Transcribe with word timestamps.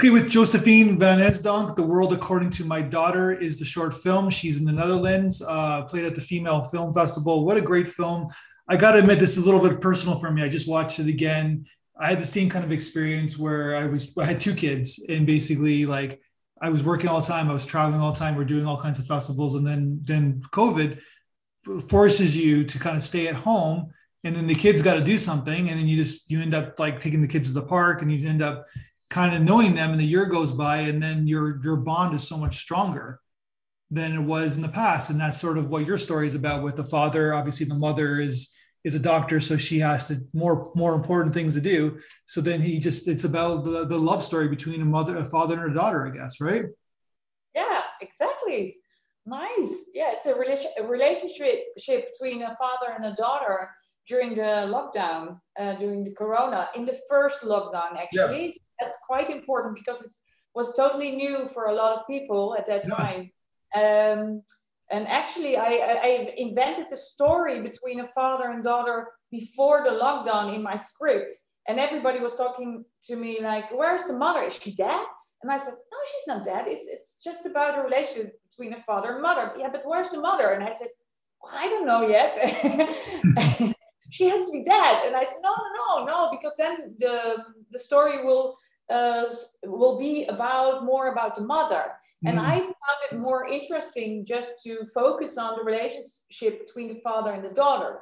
Okay, 0.00 0.08
with 0.08 0.30
Josephine 0.30 0.98
Van 0.98 1.18
Esdonk, 1.18 1.76
The 1.76 1.82
World 1.82 2.14
According 2.14 2.48
to 2.52 2.64
My 2.64 2.80
Daughter 2.80 3.32
is 3.32 3.58
the 3.58 3.66
short 3.66 3.92
film. 3.92 4.30
She's 4.30 4.56
in 4.56 4.64
the 4.64 4.72
Netherlands, 4.72 5.42
uh, 5.46 5.82
played 5.82 6.06
at 6.06 6.14
the 6.14 6.22
Female 6.22 6.62
Film 6.62 6.94
Festival. 6.94 7.44
What 7.44 7.58
a 7.58 7.60
great 7.60 7.86
film. 7.86 8.28
I 8.66 8.78
got 8.78 8.92
to 8.92 9.00
admit, 9.00 9.18
this 9.18 9.36
is 9.36 9.44
a 9.44 9.50
little 9.50 9.60
bit 9.60 9.82
personal 9.82 10.18
for 10.18 10.30
me. 10.30 10.42
I 10.42 10.48
just 10.48 10.66
watched 10.66 11.00
it 11.00 11.08
again. 11.08 11.66
I 11.98 12.08
had 12.08 12.18
the 12.18 12.24
same 12.24 12.48
kind 12.48 12.64
of 12.64 12.72
experience 12.72 13.36
where 13.36 13.76
I 13.76 13.84
was, 13.84 14.16
I 14.16 14.24
had 14.24 14.40
two 14.40 14.54
kids 14.54 15.04
and 15.06 15.26
basically 15.26 15.84
like 15.84 16.18
I 16.62 16.70
was 16.70 16.82
working 16.82 17.10
all 17.10 17.20
the 17.20 17.26
time. 17.26 17.50
I 17.50 17.52
was 17.52 17.66
traveling 17.66 18.00
all 18.00 18.12
the 18.12 18.18
time. 18.18 18.36
We're 18.36 18.44
doing 18.44 18.64
all 18.64 18.80
kinds 18.80 19.00
of 19.00 19.06
festivals. 19.06 19.54
And 19.54 19.66
then, 19.66 20.00
then 20.04 20.40
COVID 20.50 20.98
forces 21.90 22.34
you 22.34 22.64
to 22.64 22.78
kind 22.78 22.96
of 22.96 23.02
stay 23.02 23.28
at 23.28 23.34
home 23.34 23.92
and 24.24 24.34
then 24.34 24.46
the 24.46 24.54
kids 24.54 24.80
got 24.80 24.94
to 24.94 25.02
do 25.02 25.18
something. 25.18 25.68
And 25.68 25.78
then 25.78 25.86
you 25.86 25.98
just, 25.98 26.30
you 26.30 26.40
end 26.40 26.54
up 26.54 26.78
like 26.78 27.00
taking 27.00 27.20
the 27.20 27.28
kids 27.28 27.52
to 27.52 27.60
the 27.60 27.66
park 27.66 28.00
and 28.00 28.10
you 28.10 28.26
end 28.26 28.40
up 28.40 28.64
kind 29.10 29.34
of 29.34 29.42
knowing 29.42 29.74
them 29.74 29.90
and 29.90 30.00
the 30.00 30.04
year 30.04 30.26
goes 30.26 30.52
by 30.52 30.78
and 30.78 31.02
then 31.02 31.26
your 31.26 31.60
your 31.62 31.76
bond 31.76 32.14
is 32.14 32.26
so 32.26 32.38
much 32.38 32.56
stronger 32.56 33.20
than 33.90 34.14
it 34.14 34.20
was 34.20 34.56
in 34.56 34.62
the 34.62 34.68
past. 34.68 35.10
And 35.10 35.20
that's 35.20 35.40
sort 35.40 35.58
of 35.58 35.68
what 35.68 35.84
your 35.84 35.98
story 35.98 36.28
is 36.28 36.36
about 36.36 36.62
with 36.62 36.76
the 36.76 36.84
father. 36.84 37.34
Obviously 37.34 37.66
the 37.66 37.74
mother 37.74 38.20
is 38.20 38.54
is 38.82 38.94
a 38.94 38.98
doctor 38.98 39.40
so 39.40 39.58
she 39.58 39.78
has 39.78 40.08
to 40.08 40.22
more 40.32 40.72
more 40.74 40.94
important 40.94 41.34
things 41.34 41.54
to 41.54 41.60
do. 41.60 41.98
So 42.26 42.40
then 42.40 42.60
he 42.60 42.78
just 42.78 43.08
it's 43.08 43.24
about 43.24 43.64
the, 43.64 43.84
the 43.84 43.98
love 43.98 44.22
story 44.22 44.48
between 44.48 44.80
a 44.80 44.84
mother 44.84 45.16
a 45.16 45.24
father 45.24 45.60
and 45.60 45.72
a 45.72 45.74
daughter 45.74 46.06
i 46.06 46.10
guess 46.10 46.40
right? 46.40 46.64
Yeah 47.54 47.82
exactly. 48.00 48.76
Nice. 49.26 49.90
Yeah 49.92 50.12
it's 50.12 50.26
a, 50.26 50.34
relation, 50.34 50.70
a 50.78 50.84
relationship 50.84 51.64
between 51.76 52.42
a 52.42 52.56
father 52.56 52.94
and 52.94 53.04
a 53.04 53.14
daughter 53.16 53.70
during 54.08 54.34
the 54.34 54.70
lockdown 54.74 55.40
uh, 55.58 55.74
during 55.74 56.04
the 56.04 56.12
corona 56.12 56.68
in 56.76 56.86
the 56.86 56.98
first 57.08 57.42
lockdown 57.42 57.96
actually. 57.98 58.46
yeah 58.46 58.52
that's 58.80 58.96
quite 59.06 59.30
important 59.30 59.74
because 59.74 60.00
it 60.00 60.10
was 60.54 60.74
totally 60.74 61.16
new 61.16 61.48
for 61.48 61.66
a 61.66 61.74
lot 61.74 61.96
of 61.96 62.06
people 62.06 62.56
at 62.58 62.66
that 62.66 62.86
time. 62.86 63.30
Um, 63.74 64.42
and 64.90 65.06
actually, 65.06 65.56
I, 65.56 65.98
I 66.02 66.34
invented 66.36 66.86
a 66.92 66.96
story 66.96 67.62
between 67.62 68.00
a 68.00 68.08
father 68.08 68.50
and 68.50 68.64
daughter 68.64 69.08
before 69.30 69.84
the 69.84 69.90
lockdown 69.90 70.52
in 70.54 70.62
my 70.62 70.76
script. 70.76 71.32
And 71.68 71.78
everybody 71.78 72.18
was 72.18 72.34
talking 72.34 72.84
to 73.06 73.16
me 73.16 73.38
like, 73.40 73.70
"Where's 73.70 74.04
the 74.04 74.14
mother? 74.14 74.42
Is 74.42 74.54
she 74.54 74.74
dead?" 74.74 75.06
And 75.42 75.52
I 75.52 75.56
said, 75.56 75.74
"No, 75.74 75.98
she's 76.10 76.26
not 76.26 76.44
dead. 76.44 76.64
It's 76.66 76.86
it's 76.88 77.18
just 77.22 77.46
about 77.46 77.78
a 77.78 77.82
relationship 77.82 78.40
between 78.48 78.74
a 78.74 78.82
father 78.82 79.12
and 79.12 79.22
mother." 79.22 79.52
Yeah, 79.56 79.68
but 79.70 79.82
where's 79.84 80.08
the 80.08 80.20
mother? 80.20 80.50
And 80.50 80.64
I 80.64 80.72
said, 80.72 80.88
well, 81.40 81.52
"I 81.54 81.68
don't 81.68 81.86
know 81.86 82.08
yet." 82.08 82.34
she 84.10 84.28
has 84.28 84.46
to 84.46 84.52
be 84.52 84.64
dead. 84.64 85.02
And 85.06 85.14
I 85.14 85.22
said, 85.22 85.38
"No, 85.42 85.54
no, 85.54 85.70
no, 85.80 86.04
no, 86.06 86.30
because 86.32 86.54
then 86.58 86.96
the 86.98 87.44
the 87.70 87.78
story 87.78 88.24
will 88.24 88.56
uh, 88.90 89.24
will 89.64 89.98
be 89.98 90.24
about 90.26 90.84
more 90.84 91.12
about 91.12 91.34
the 91.34 91.42
mother. 91.42 91.92
And 92.24 92.38
mm. 92.38 92.44
I 92.44 92.58
found 92.58 93.00
it 93.10 93.18
more 93.18 93.46
interesting 93.48 94.26
just 94.26 94.62
to 94.64 94.84
focus 94.94 95.38
on 95.38 95.56
the 95.56 95.64
relationship 95.64 96.66
between 96.66 96.88
the 96.88 97.00
father 97.00 97.32
and 97.32 97.44
the 97.44 97.50
daughter. 97.50 98.00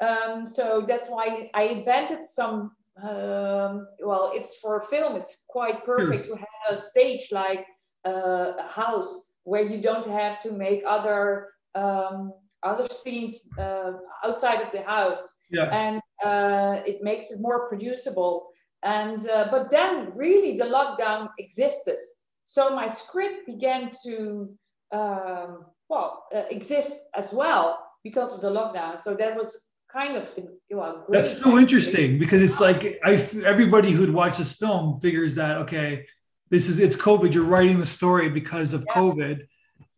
Um, 0.00 0.46
so 0.46 0.84
that's 0.86 1.08
why 1.08 1.50
I 1.54 1.64
invented 1.64 2.24
some. 2.24 2.72
Um, 3.02 3.88
well, 4.00 4.30
it's 4.34 4.56
for 4.56 4.80
a 4.80 4.84
film. 4.84 5.16
It's 5.16 5.44
quite 5.48 5.84
perfect 5.84 6.26
to 6.26 6.36
have 6.36 6.76
a 6.76 6.80
stage 6.80 7.28
like 7.32 7.66
uh, 8.06 8.52
a 8.58 8.68
house 8.68 9.30
where 9.44 9.64
you 9.64 9.80
don't 9.80 10.06
have 10.06 10.40
to 10.42 10.52
make 10.52 10.82
other 10.86 11.48
um, 11.74 12.32
other 12.62 12.86
scenes 12.90 13.40
uh, 13.58 13.92
outside 14.24 14.60
of 14.60 14.70
the 14.72 14.82
house, 14.82 15.36
yeah. 15.50 15.70
and 15.72 16.00
uh, 16.24 16.82
it 16.86 17.02
makes 17.02 17.30
it 17.30 17.40
more 17.40 17.68
producible. 17.68 18.51
And 18.84 19.28
uh, 19.28 19.48
but 19.50 19.70
then 19.70 20.12
really 20.14 20.56
the 20.56 20.64
lockdown 20.64 21.28
existed. 21.38 21.98
So 22.44 22.74
my 22.74 22.88
script 22.88 23.46
began 23.46 23.92
to 24.04 24.54
um, 24.92 25.66
well 25.88 26.24
uh, 26.34 26.44
exist 26.50 26.98
as 27.14 27.32
well 27.32 27.78
because 28.02 28.32
of 28.32 28.40
the 28.40 28.50
lockdown. 28.50 29.00
So 29.00 29.14
that 29.14 29.36
was 29.36 29.62
kind 29.92 30.16
of 30.16 30.30
well, 30.70 31.04
that's 31.08 31.38
so 31.38 31.58
interesting 31.58 32.18
because 32.18 32.42
it's 32.42 32.60
like 32.60 32.98
I 33.04 33.14
everybody 33.44 33.90
who'd 33.90 34.12
watch 34.12 34.38
this 34.38 34.54
film 34.54 34.98
figures 35.00 35.34
that 35.34 35.58
okay, 35.58 36.06
this 36.50 36.68
is 36.68 36.78
it's 36.78 36.96
COVID. 36.96 37.34
You're 37.34 37.44
writing 37.44 37.78
the 37.78 37.86
story 37.86 38.28
because 38.28 38.72
of 38.72 38.84
yeah. 38.88 38.94
COVID, 38.94 39.46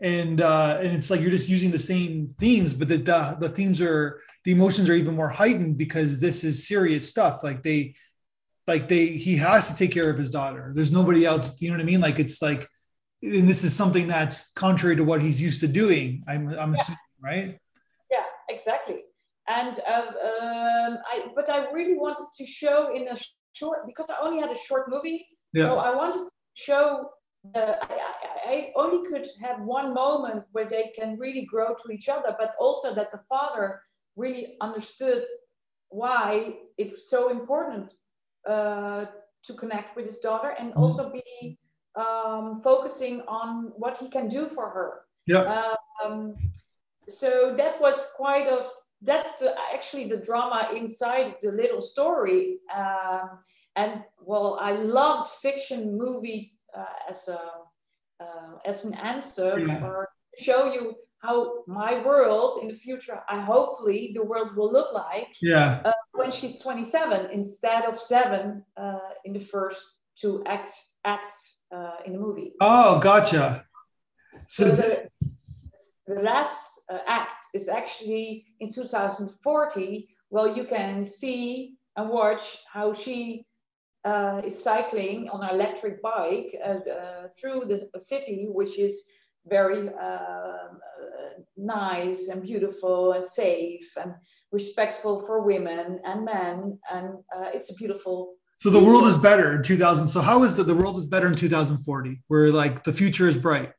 and 0.00 0.40
uh, 0.40 0.78
and 0.80 0.92
it's 0.92 1.10
like 1.10 1.20
you're 1.20 1.30
just 1.30 1.48
using 1.48 1.70
the 1.70 1.78
same 1.78 2.34
themes, 2.38 2.74
but 2.74 2.88
the, 2.88 2.98
the 2.98 3.36
the 3.40 3.48
themes 3.48 3.80
are 3.80 4.20
the 4.44 4.52
emotions 4.52 4.90
are 4.90 4.94
even 4.94 5.14
more 5.14 5.28
heightened 5.28 5.78
because 5.78 6.20
this 6.20 6.44
is 6.44 6.66
serious 6.66 7.08
stuff. 7.08 7.42
Like 7.42 7.62
they 7.62 7.94
like 8.66 8.88
they 8.88 9.06
he 9.06 9.36
has 9.36 9.68
to 9.68 9.76
take 9.76 9.92
care 9.92 10.10
of 10.10 10.18
his 10.18 10.30
daughter. 10.30 10.72
There's 10.74 10.92
nobody 10.92 11.24
else 11.24 11.60
you 11.60 11.70
know 11.70 11.76
what 11.76 11.82
i 11.82 11.84
mean? 11.84 12.00
Like 12.00 12.18
it's 12.18 12.40
like 12.40 12.68
and 13.24 13.48
this 13.48 13.64
is 13.64 13.74
something 13.74 14.06
that's 14.06 14.50
contrary 14.52 14.96
to 14.96 15.04
what 15.04 15.22
he's 15.22 15.40
used 15.40 15.60
to 15.60 15.68
doing 15.68 16.22
i'm, 16.28 16.48
I'm 16.48 16.74
yeah. 16.74 16.80
assuming 16.80 16.98
right? 17.22 17.58
Yeah 18.10 18.24
exactly. 18.48 19.00
And 19.48 19.78
uh, 19.88 19.92
um, 20.00 20.98
I, 21.12 21.26
but 21.34 21.48
i 21.48 21.70
really 21.72 21.96
wanted 21.96 22.26
to 22.38 22.46
show 22.46 22.94
in 22.94 23.08
a 23.08 23.16
short 23.52 23.86
because 23.86 24.06
i 24.10 24.16
only 24.22 24.40
had 24.40 24.50
a 24.50 24.58
short 24.58 24.90
movie. 24.90 25.26
Yeah. 25.52 25.68
so 25.68 25.78
i 25.78 25.94
wanted 25.94 26.18
to 26.18 26.30
show 26.54 27.10
the, 27.52 27.78
I, 27.82 27.98
I 28.46 28.72
only 28.74 29.08
could 29.08 29.26
have 29.42 29.60
one 29.60 29.92
moment 29.92 30.44
where 30.52 30.68
they 30.68 30.92
can 30.98 31.18
really 31.18 31.44
grow 31.44 31.74
to 31.74 31.92
each 31.92 32.08
other 32.08 32.34
but 32.38 32.54
also 32.58 32.94
that 32.94 33.10
the 33.10 33.20
father 33.28 33.82
really 34.16 34.56
understood 34.60 35.24
why 35.90 36.54
it's 36.78 37.10
so 37.10 37.30
important 37.30 37.92
uh, 38.46 39.06
to 39.44 39.54
connect 39.54 39.96
with 39.96 40.06
his 40.06 40.18
daughter 40.18 40.54
and 40.58 40.70
mm-hmm. 40.70 40.82
also 40.82 41.12
be 41.12 41.58
um, 41.96 42.60
focusing 42.62 43.22
on 43.22 43.72
what 43.76 43.96
he 43.98 44.08
can 44.08 44.28
do 44.28 44.46
for 44.46 44.68
her. 44.68 45.00
Yeah. 45.26 45.74
Um, 46.04 46.34
so 47.08 47.54
that 47.56 47.80
was 47.80 48.08
quite 48.16 48.48
of 48.48 48.70
that's 49.02 49.36
the 49.36 49.54
actually 49.72 50.08
the 50.08 50.16
drama 50.16 50.70
inside 50.74 51.36
the 51.42 51.52
little 51.52 51.82
story. 51.82 52.58
Uh, 52.74 53.26
and 53.76 54.02
well, 54.20 54.58
I 54.60 54.72
loved 54.72 55.28
fiction 55.42 55.98
movie 55.98 56.58
uh, 56.76 56.84
as 57.08 57.28
a 57.28 57.40
uh, 58.20 58.58
as 58.64 58.84
an 58.84 58.94
answer 58.94 59.58
yeah. 59.58 59.84
or 59.84 60.08
show 60.38 60.72
you 60.72 60.94
how 61.18 61.64
my 61.66 62.02
world 62.04 62.60
in 62.62 62.68
the 62.68 62.74
future, 62.74 63.22
I 63.28 63.40
hopefully 63.40 64.12
the 64.14 64.22
world 64.22 64.56
will 64.56 64.70
look 64.70 64.92
like. 64.92 65.34
Yeah. 65.40 65.80
Uh, 66.14 66.18
when 66.18 66.32
she's 66.32 66.58
27 66.58 67.30
instead 67.32 67.84
of 67.84 67.98
seven 67.98 68.64
uh, 68.76 68.98
in 69.24 69.32
the 69.32 69.40
first 69.40 70.00
two 70.16 70.42
acts 70.46 70.94
acts 71.04 71.60
uh, 71.74 71.96
in 72.06 72.12
the 72.12 72.18
movie. 72.18 72.52
Oh, 72.60 72.98
gotcha. 72.98 73.64
So, 74.46 74.66
so 74.66 74.76
the, 74.76 75.08
the, 76.06 76.22
last 76.22 76.82
uh, 76.90 76.98
act 77.06 77.40
is 77.54 77.68
actually 77.68 78.46
in 78.60 78.70
2040. 78.70 80.08
Well, 80.30 80.56
you 80.56 80.64
can 80.64 81.04
see 81.04 81.76
and 81.96 82.08
watch 82.10 82.58
how 82.72 82.92
she 82.92 83.46
uh, 84.04 84.42
is 84.44 84.62
cycling 84.62 85.28
on 85.30 85.42
an 85.42 85.50
electric 85.50 86.02
bike 86.02 86.54
uh, 86.64 87.28
through 87.40 87.64
the 87.66 87.88
city, 87.98 88.48
which 88.50 88.78
is 88.78 89.04
very 89.46 89.88
uh, 89.88 90.68
nice 91.56 92.28
and 92.28 92.42
beautiful 92.42 93.12
and 93.12 93.24
safe 93.24 93.92
and 93.96 94.14
respectful 94.52 95.20
for 95.26 95.42
women 95.42 96.00
and 96.04 96.24
men. 96.24 96.78
And 96.90 97.14
uh, 97.34 97.50
it's 97.52 97.70
a 97.70 97.74
beautiful 97.74 98.34
so 98.56 98.70
the 98.70 98.80
world 98.80 99.04
is 99.04 99.18
better 99.18 99.56
in 99.56 99.62
2000 99.62 100.06
so 100.06 100.20
how 100.20 100.44
is 100.44 100.56
the, 100.56 100.62
the 100.62 100.74
world 100.74 100.96
is 100.96 101.06
better 101.06 101.26
in 101.26 101.34
2040 101.34 102.22
where 102.28 102.52
like 102.52 102.84
the 102.84 102.92
future 102.92 103.28
is 103.28 103.36
bright? 103.36 103.72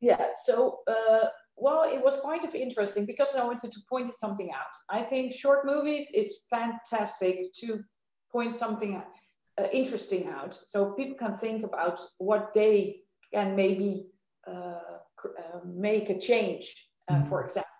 Yeah 0.00 0.26
so 0.44 0.80
uh, 0.86 1.28
well 1.56 1.84
it 1.84 2.02
was 2.02 2.20
kind 2.20 2.44
of 2.44 2.54
interesting 2.54 3.06
because 3.06 3.34
i 3.34 3.44
wanted 3.44 3.72
to 3.72 3.80
point 3.88 4.12
something 4.12 4.50
out. 4.50 4.74
I 4.88 5.02
think 5.02 5.32
short 5.32 5.64
movies 5.64 6.10
is 6.14 6.40
fantastic 6.50 7.54
to 7.60 7.82
point 8.30 8.54
something 8.54 9.02
uh, 9.58 9.64
interesting 9.72 10.28
out 10.28 10.54
so 10.54 10.92
people 10.92 11.16
can 11.16 11.36
think 11.36 11.64
about 11.64 12.00
what 12.18 12.52
they 12.54 13.00
can 13.32 13.56
maybe 13.56 14.06
make 15.64 16.10
a 16.10 16.18
change, 16.18 16.88
uh, 17.08 17.14
mm-hmm. 17.14 17.28
for 17.28 17.44
example. 17.44 17.70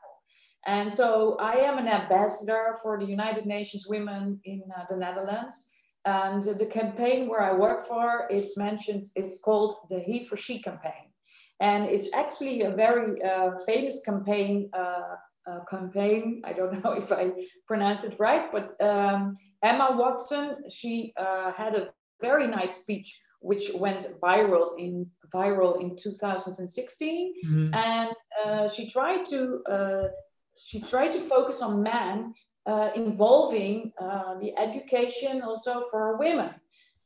And 0.67 0.93
so 0.93 1.37
I 1.41 1.55
am 1.55 1.79
an 1.79 1.89
ambassador 1.89 2.77
for 2.83 2.99
the 2.99 3.07
United 3.07 3.47
Nations 3.47 3.87
Women 3.89 4.41
in 4.45 4.63
uh, 4.77 4.85
the 4.89 4.97
Netherlands. 4.97 5.71
And 6.05 6.43
the 6.43 6.67
campaign 6.67 7.29
where 7.29 7.43
I 7.43 7.53
work 7.53 7.83
for 7.83 8.27
is 8.31 8.57
mentioned, 8.57 9.07
it's 9.15 9.41
called 9.41 9.77
the 9.91 10.01
He 10.01 10.25
for 10.27 10.37
She 10.37 10.61
campaign. 10.61 11.13
And 11.61 11.85
it's 11.87 12.13
actually 12.15 12.63
a 12.63 12.71
very 12.71 13.23
uh, 13.23 13.53
famous 13.67 14.01
campaign, 14.05 14.71
uh, 14.73 15.17
uh, 15.47 15.61
campaign. 15.71 16.43
I 16.45 16.53
don't 16.53 16.83
know 16.85 16.93
if 16.93 17.13
I 17.13 17.33
pronounce 17.67 18.05
it 18.05 18.17
right, 18.19 18.51
but 18.51 18.81
um, 18.83 19.37
Emma 19.63 19.95
Watson, 19.95 20.57
she 20.71 21.13
had 21.17 21.75
a 21.77 21.91
very 22.21 22.47
nice 22.47 22.77
speech 22.83 23.21
which 23.41 23.71
went 23.75 24.07
viral 24.21 24.79
in 24.79 25.07
viral 25.35 25.81
in 25.81 25.97
2016 25.97 27.35
mm-hmm. 27.47 27.75
and 27.75 28.11
uh, 28.45 28.69
she 28.69 28.89
tried 28.89 29.25
to 29.25 29.63
uh, 29.71 30.09
she 30.57 30.81
tried 30.81 31.13
to 31.13 31.21
focus 31.21 31.63
on 31.63 31.83
men 31.83 32.35
uh, 32.67 32.91
involving 32.95 33.93
uh, 34.01 34.39
the 34.39 34.57
education 34.59 35.43
also 35.43 35.83
for 35.91 36.17
women 36.19 36.51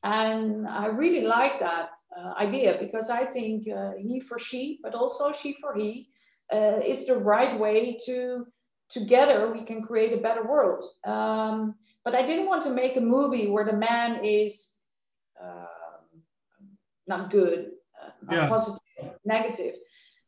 And 0.05 0.69
I 0.69 0.87
really 0.87 1.27
like 1.27 1.59
that 1.61 1.89
uh, 2.17 2.35
idea 2.39 2.77
because 2.79 3.09
I 3.09 3.25
think 3.25 3.67
uh, 3.67 3.93
he 3.99 4.21
for 4.21 4.39
she, 4.39 4.79
but 4.83 4.95
also 4.95 5.33
she 5.33 5.55
for 5.55 5.75
he, 5.75 6.11
uh, 6.53 6.81
is 6.85 7.07
the 7.07 7.17
right 7.17 7.59
way 7.59 7.97
to 8.05 8.47
together 8.91 9.51
we 9.51 9.63
can 9.63 9.83
create 9.83 10.13
a 10.13 10.21
better 10.21 10.45
world. 10.47 10.85
Um, 11.05 11.75
but 12.05 12.15
I 12.15 12.23
didn't 12.23 12.47
want 12.47 12.63
to 12.65 12.71
make 12.71 12.97
a 12.97 13.01
movie 13.01 13.49
where 13.49 13.65
the 13.65 13.79
man 13.91 14.23
is 14.23 14.75
um, 15.43 15.74
not 17.07 17.31
good, 17.31 17.71
uh, 18.01 18.11
not 18.23 18.35
yeah. 18.35 18.49
positive, 18.49 18.81
negative. 19.25 19.75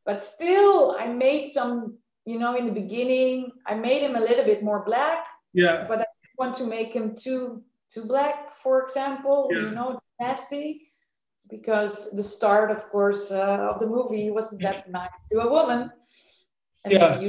But 0.05 0.23
still, 0.23 0.97
I 0.99 1.07
made 1.07 1.49
some, 1.49 1.99
you 2.25 2.39
know, 2.39 2.57
in 2.57 2.67
the 2.67 2.73
beginning, 2.73 3.53
I 3.67 3.75
made 3.75 4.03
him 4.03 4.17
a 4.17 4.21
little 4.21 4.45
bit 4.45 4.63
more 4.63 4.85
black. 4.85 5.27
Yeah. 5.53 5.87
But 5.89 5.99
I 5.99 6.07
didn't 6.23 6.39
want 6.39 6.57
to 6.57 6.67
make 6.67 6.93
him 6.93 7.15
too 7.17 7.63
too 7.89 8.05
black, 8.05 8.53
for 8.55 8.83
example, 8.83 9.49
yeah. 9.51 9.59
you 9.61 9.71
know, 9.71 10.01
nasty. 10.21 10.83
Because 11.49 12.11
the 12.11 12.25
start, 12.25 12.73
of 12.73 12.89
course, 12.91 13.31
uh, 13.31 13.71
of 13.71 13.79
the 13.79 13.87
movie 13.87 14.31
wasn't 14.33 14.63
that 14.63 14.91
nice 14.91 15.11
to 15.31 15.41
a 15.41 15.49
woman. 15.49 15.93
And 16.85 16.93
yeah. 16.93 17.21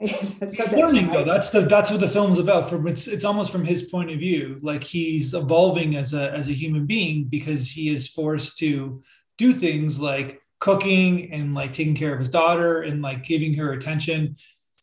so 0.06 0.76
learning 0.76 1.08
though. 1.08 1.24
That's 1.24 1.50
the 1.50 1.62
that's 1.62 1.90
what 1.90 2.00
the 2.00 2.08
film's 2.08 2.38
about. 2.38 2.68
From 2.68 2.86
it's 2.86 3.06
it's 3.06 3.24
almost 3.24 3.50
from 3.50 3.64
his 3.64 3.84
point 3.84 4.10
of 4.10 4.18
view. 4.18 4.58
Like 4.62 4.84
he's 4.84 5.34
evolving 5.34 5.96
as 5.96 6.14
a 6.14 6.32
as 6.32 6.48
a 6.48 6.52
human 6.52 6.86
being 6.86 7.24
because 7.24 7.70
he 7.70 7.88
is 7.88 8.08
forced 8.08 8.58
to 8.58 9.02
do 9.38 9.52
things 9.52 10.00
like 10.00 10.40
cooking 10.58 11.32
and 11.32 11.54
like 11.54 11.72
taking 11.72 11.94
care 11.94 12.12
of 12.12 12.18
his 12.18 12.30
daughter 12.30 12.82
and 12.82 13.02
like 13.02 13.24
giving 13.24 13.54
her 13.54 13.72
attention 13.72 14.36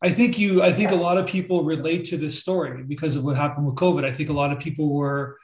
I 0.04 0.10
think 0.10 0.38
you, 0.38 0.62
I 0.62 0.70
think 0.70 0.92
a 0.92 0.96
lot 0.96 1.18
of 1.18 1.26
people 1.26 1.64
relate 1.64 2.04
to 2.06 2.18
this 2.18 2.38
story 2.38 2.84
because 2.84 3.16
of 3.16 3.24
what 3.24 3.38
happened 3.38 3.66
with 3.66 3.76
COVID. 3.76 4.04
I 4.04 4.12
think 4.12 4.28
a 4.28 4.34
lot 4.34 4.52
of 4.52 4.60
people 4.60 4.94
were, 4.94 5.38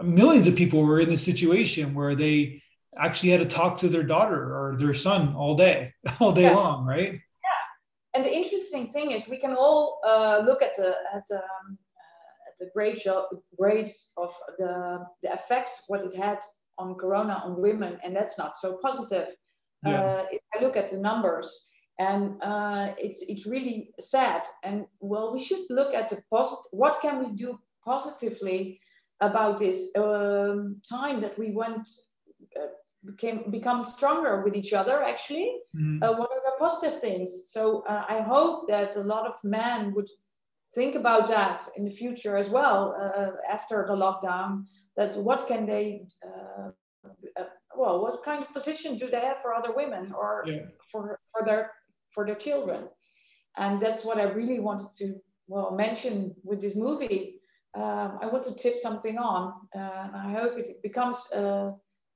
millions 0.00 0.46
of 0.46 0.54
people 0.54 0.84
were 0.84 1.00
in 1.00 1.08
this 1.08 1.24
situation 1.24 1.94
where 1.94 2.14
they 2.14 2.62
actually 2.96 3.30
had 3.30 3.40
to 3.40 3.46
talk 3.46 3.78
to 3.78 3.88
their 3.88 4.04
daughter 4.04 4.36
or 4.36 4.76
their 4.78 4.94
son 4.94 5.34
all 5.34 5.56
day, 5.56 5.92
all 6.20 6.30
day 6.30 6.42
yeah. 6.42 6.54
long, 6.54 6.86
right? 6.86 7.18
And 8.18 8.26
the 8.26 8.34
interesting 8.34 8.88
thing 8.88 9.12
is, 9.12 9.28
we 9.28 9.36
can 9.36 9.54
all 9.54 10.00
uh, 10.04 10.42
look 10.44 10.60
at 10.60 10.74
the 10.74 10.96
at, 11.14 11.22
um, 11.30 11.78
uh, 12.02 12.48
at 12.48 12.58
the 12.58 12.68
grades 12.74 13.06
grades 13.56 14.10
of 14.16 14.34
the 14.58 15.06
the 15.22 15.32
effect 15.32 15.82
what 15.86 16.04
it 16.04 16.16
had 16.16 16.40
on 16.78 16.96
Corona 16.96 17.40
on 17.44 17.62
women, 17.62 17.96
and 18.02 18.16
that's 18.16 18.36
not 18.36 18.58
so 18.58 18.80
positive. 18.82 19.28
Yeah. 19.86 20.02
Uh, 20.02 20.24
if 20.32 20.42
I 20.52 20.64
look 20.64 20.76
at 20.76 20.88
the 20.88 20.96
numbers 20.96 21.68
and 22.00 22.42
uh, 22.42 22.88
it's 22.98 23.22
it's 23.28 23.46
really 23.46 23.94
sad. 24.00 24.42
And 24.64 24.86
well, 24.98 25.32
we 25.32 25.40
should 25.40 25.64
look 25.70 25.94
at 25.94 26.08
the 26.08 26.20
positive. 26.28 26.72
What 26.72 27.00
can 27.00 27.22
we 27.24 27.36
do 27.36 27.60
positively 27.84 28.80
about 29.20 29.58
this 29.58 29.90
um, 29.96 30.80
time 30.90 31.20
that 31.20 31.38
we 31.38 31.52
went 31.52 31.86
became 33.04 33.50
become 33.50 33.84
stronger 33.84 34.42
with 34.42 34.54
each 34.56 34.72
other? 34.72 35.02
Actually, 35.02 35.50
mm-hmm. 35.74 36.02
uh, 36.02 36.12
what 36.12 36.30
are 36.30 36.42
the 36.44 36.56
positive 36.58 37.00
things? 37.00 37.44
So 37.46 37.84
uh, 37.88 38.04
I 38.08 38.20
hope 38.20 38.68
that 38.68 38.96
a 38.96 39.00
lot 39.00 39.26
of 39.26 39.34
men 39.44 39.94
would 39.94 40.08
think 40.74 40.94
about 40.94 41.26
that 41.28 41.66
in 41.76 41.84
the 41.84 41.90
future 41.90 42.36
as 42.36 42.48
well 42.48 42.94
uh, 43.00 43.30
after 43.50 43.86
the 43.88 43.94
lockdown. 43.94 44.64
That 44.96 45.16
what 45.16 45.46
can 45.46 45.66
they 45.66 46.06
uh, 46.26 46.70
well, 47.78 48.02
what 48.02 48.22
kind 48.22 48.42
of 48.42 48.52
position 48.52 48.98
do 48.98 49.08
they 49.08 49.20
have 49.20 49.40
for 49.40 49.54
other 49.54 49.72
women 49.74 50.12
or 50.12 50.42
yeah. 50.46 50.66
for, 50.90 51.20
for 51.32 51.46
their 51.46 51.72
for 52.10 52.26
their 52.26 52.34
children. 52.34 52.88
And 53.56 53.80
that's 53.80 54.04
what 54.04 54.18
I 54.18 54.24
really 54.24 54.60
wanted 54.60 54.88
to 54.96 55.14
well 55.46 55.70
mention 55.70 56.34
with 56.42 56.60
this 56.60 56.74
movie. 56.74 57.40
Um, 57.74 58.18
I 58.22 58.26
want 58.26 58.44
to 58.44 58.54
tip 58.54 58.80
something 58.80 59.18
on, 59.18 59.52
uh, 59.76 60.08
and 60.14 60.16
I 60.16 60.32
hope 60.32 60.58
it 60.58 60.82
becomes 60.82 61.18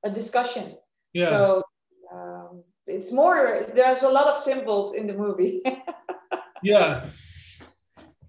a, 0.05 0.11
discussion. 0.11 0.77
Yeah. 1.13 1.29
So 1.29 1.63
um, 2.13 2.65
it's 2.87 3.13
more. 3.13 3.65
There's 3.75 4.03
a 4.03 4.09
lot 4.09 4.27
of 4.27 4.43
symbols 4.43 4.95
in 4.95 5.07
the 5.07 5.15
movie. 5.15 5.63
yeah. 6.63 7.05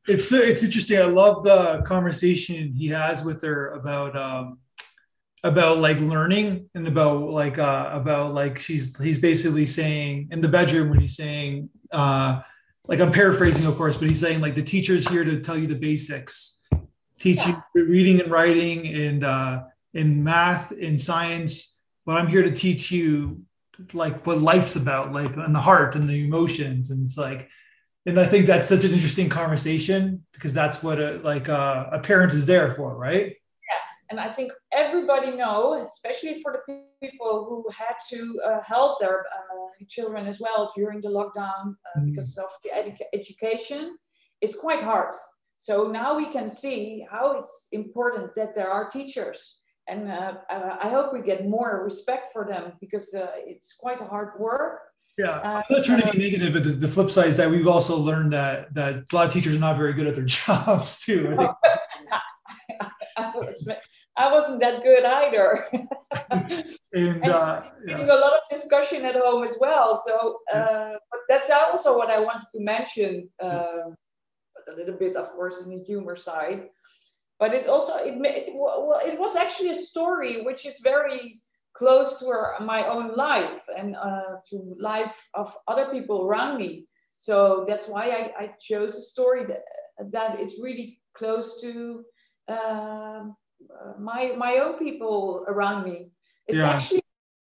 It's 0.07 0.31
it's 0.33 0.63
interesting. 0.63 0.99
I 0.99 1.05
love 1.05 1.45
the 1.45 1.81
conversation 1.83 2.73
he 2.75 2.87
has 2.87 3.23
with 3.23 3.41
her 3.43 3.69
about 3.69 4.17
um, 4.17 4.59
about 5.43 5.79
like 5.79 5.99
learning 5.99 6.69
and 6.73 6.87
about 6.87 7.29
like 7.29 7.59
uh 7.59 7.89
about 7.91 8.33
like 8.33 8.57
she's 8.57 8.97
he's 9.01 9.17
basically 9.17 9.65
saying 9.65 10.29
in 10.31 10.41
the 10.41 10.47
bedroom 10.47 10.89
when 10.89 10.99
he's 10.99 11.17
saying 11.17 11.69
uh 11.91 12.41
like 12.87 13.01
I'm 13.01 13.11
paraphrasing 13.11 13.67
of 13.67 13.75
course 13.75 13.97
but 13.97 14.07
he's 14.07 14.21
saying 14.21 14.39
like 14.39 14.55
the 14.55 14.63
teacher's 14.63 15.07
here 15.07 15.25
to 15.25 15.41
tell 15.41 15.57
you 15.57 15.67
the 15.67 15.75
basics 15.75 16.59
teach 17.19 17.45
yeah. 17.45 17.61
you 17.75 17.85
reading 17.85 18.21
and 18.21 18.31
writing 18.31 18.87
and 18.87 19.23
uh 19.25 19.63
in 19.93 20.23
math 20.23 20.71
in 20.71 20.97
science 20.97 21.79
but 22.05 22.17
I'm 22.17 22.27
here 22.27 22.43
to 22.43 22.51
teach 22.51 22.91
you 22.91 23.43
like 23.93 24.25
what 24.27 24.39
life's 24.39 24.75
about 24.75 25.13
like 25.13 25.35
and 25.35 25.55
the 25.55 25.59
heart 25.59 25.95
and 25.95 26.09
the 26.09 26.25
emotions 26.25 26.91
and 26.91 27.03
it's 27.03 27.17
like 27.17 27.49
and 28.05 28.19
I 28.19 28.25
think 28.25 28.47
that's 28.47 28.67
such 28.67 28.83
an 28.83 28.91
interesting 28.91 29.29
conversation 29.29 30.25
because 30.33 30.53
that's 30.53 30.83
what 30.83 30.99
a 30.99 31.19
like 31.23 31.49
uh, 31.49 31.87
a 31.91 31.99
parent 31.99 32.33
is 32.33 32.45
there 32.45 32.73
for 32.75 32.95
right 32.97 33.27
Yeah. 33.27 33.83
and 34.09 34.19
I 34.19 34.31
think 34.31 34.51
everybody 34.73 35.31
know, 35.31 35.85
especially 35.87 36.41
for 36.41 36.51
the 36.67 36.83
people 37.01 37.45
who 37.47 37.65
had 37.71 37.95
to 38.09 38.41
uh, 38.45 38.61
help 38.61 38.99
their 38.99 39.21
uh, 39.21 39.85
children 39.87 40.27
as 40.27 40.39
well 40.39 40.71
during 40.75 41.01
the 41.01 41.09
lockdown 41.09 41.75
uh, 41.95 41.99
mm. 41.99 42.05
because 42.09 42.37
of 42.37 42.49
the 42.63 42.69
edu- 42.69 43.07
education, 43.13 43.97
it's 44.41 44.55
quite 44.55 44.81
hard. 44.81 45.15
So 45.59 45.87
now 45.87 46.15
we 46.17 46.27
can 46.31 46.47
see 46.49 47.05
how 47.09 47.37
it's 47.37 47.67
important 47.71 48.35
that 48.35 48.53
there 48.55 48.69
are 48.69 48.89
teachers. 48.89 49.57
And 49.88 50.09
uh, 50.09 50.35
uh, 50.50 50.77
I 50.81 50.89
hope 50.89 51.13
we 51.13 51.21
get 51.21 51.47
more 51.47 51.83
respect 51.83 52.27
for 52.31 52.45
them 52.45 52.74
because 52.80 53.13
uh, 53.13 53.27
it's 53.35 53.75
quite 53.77 54.00
hard 54.00 54.39
work. 54.39 54.80
Yeah, 55.18 55.39
I'm 55.44 55.63
not 55.69 55.83
trying 55.83 56.01
to 56.01 56.12
be 56.12 56.18
negative, 56.18 56.53
but 56.53 56.63
the, 56.63 56.69
the, 56.69 56.88
flip 56.88 57.12
side 57.12 57.27
is 57.27 57.38
that 57.38 57.50
we've 57.50 57.68
also 57.68 57.95
learned 57.95 58.33
that 58.33 58.74
that 58.74 58.95
a 58.95 59.15
lot 59.15 59.27
of 59.27 59.33
teachers 59.33 59.56
are 59.56 59.59
not 59.59 59.77
very 59.77 59.94
good 59.94 60.07
at 60.07 60.15
their 60.15 60.25
jobs 60.25 61.03
too. 61.03 61.38
I 64.15 64.31
wasn't 64.31 64.59
that 64.62 64.83
good 64.83 65.03
either. 65.03 65.65
and, 66.31 66.77
and 66.94 67.27
uh, 67.27 67.63
yeah. 67.86 68.06
a 68.06 68.18
lot 68.18 68.33
of 68.33 68.41
discussion 68.51 69.06
at 69.06 69.15
home 69.15 69.44
as 69.44 69.56
well. 69.59 70.01
So, 70.06 70.39
uh, 70.53 70.94
but 71.12 71.21
that's 71.27 71.50
also 71.50 71.97
what 71.97 72.12
I 72.12 72.19
wanted 72.19 72.47
to 72.51 72.62
mention. 72.62 73.29
Uh, 73.41 73.91
a 74.71 74.75
little 74.77 74.95
bit, 74.95 75.15
of 75.15 75.29
course, 75.31 75.59
in 75.59 75.69
the 75.69 75.83
humor 75.83 76.15
side. 76.15 76.68
But 77.43 77.53
it 77.53 77.67
also 77.67 77.95
it, 77.97 78.15
it 78.23 78.53
well, 78.55 79.01
it 79.03 79.19
was 79.19 79.35
actually 79.35 79.71
a 79.71 79.75
story 79.75 80.43
which 80.43 80.65
is 80.65 80.79
very 80.81 81.41
close 81.73 82.17
to 82.19 82.27
our, 82.27 82.55
my 82.62 82.88
own 82.88 83.15
life 83.15 83.63
and 83.77 83.97
uh, 83.97 84.35
to 84.50 84.75
life 84.79 85.27
of 85.33 85.53
other 85.67 85.88
people 85.88 86.21
around 86.25 86.57
me. 86.57 86.88
So 87.17 87.65
that's 87.67 87.85
why 87.85 88.05
I, 88.19 88.43
I 88.43 88.45
chose 88.62 88.95
a 88.95 89.01
story 89.01 89.43
that 89.47 89.63
that 90.13 90.39
it's 90.39 90.57
really 90.57 91.01
close 91.17 91.59
to. 91.59 92.05
Um, 92.47 93.35
uh, 93.69 94.00
my 94.00 94.35
my 94.38 94.53
own 94.63 94.79
people 94.79 95.43
around 95.50 95.83
me. 95.83 96.13
It's 96.47 96.59
yeah. 96.59 96.69
actually 96.69 97.01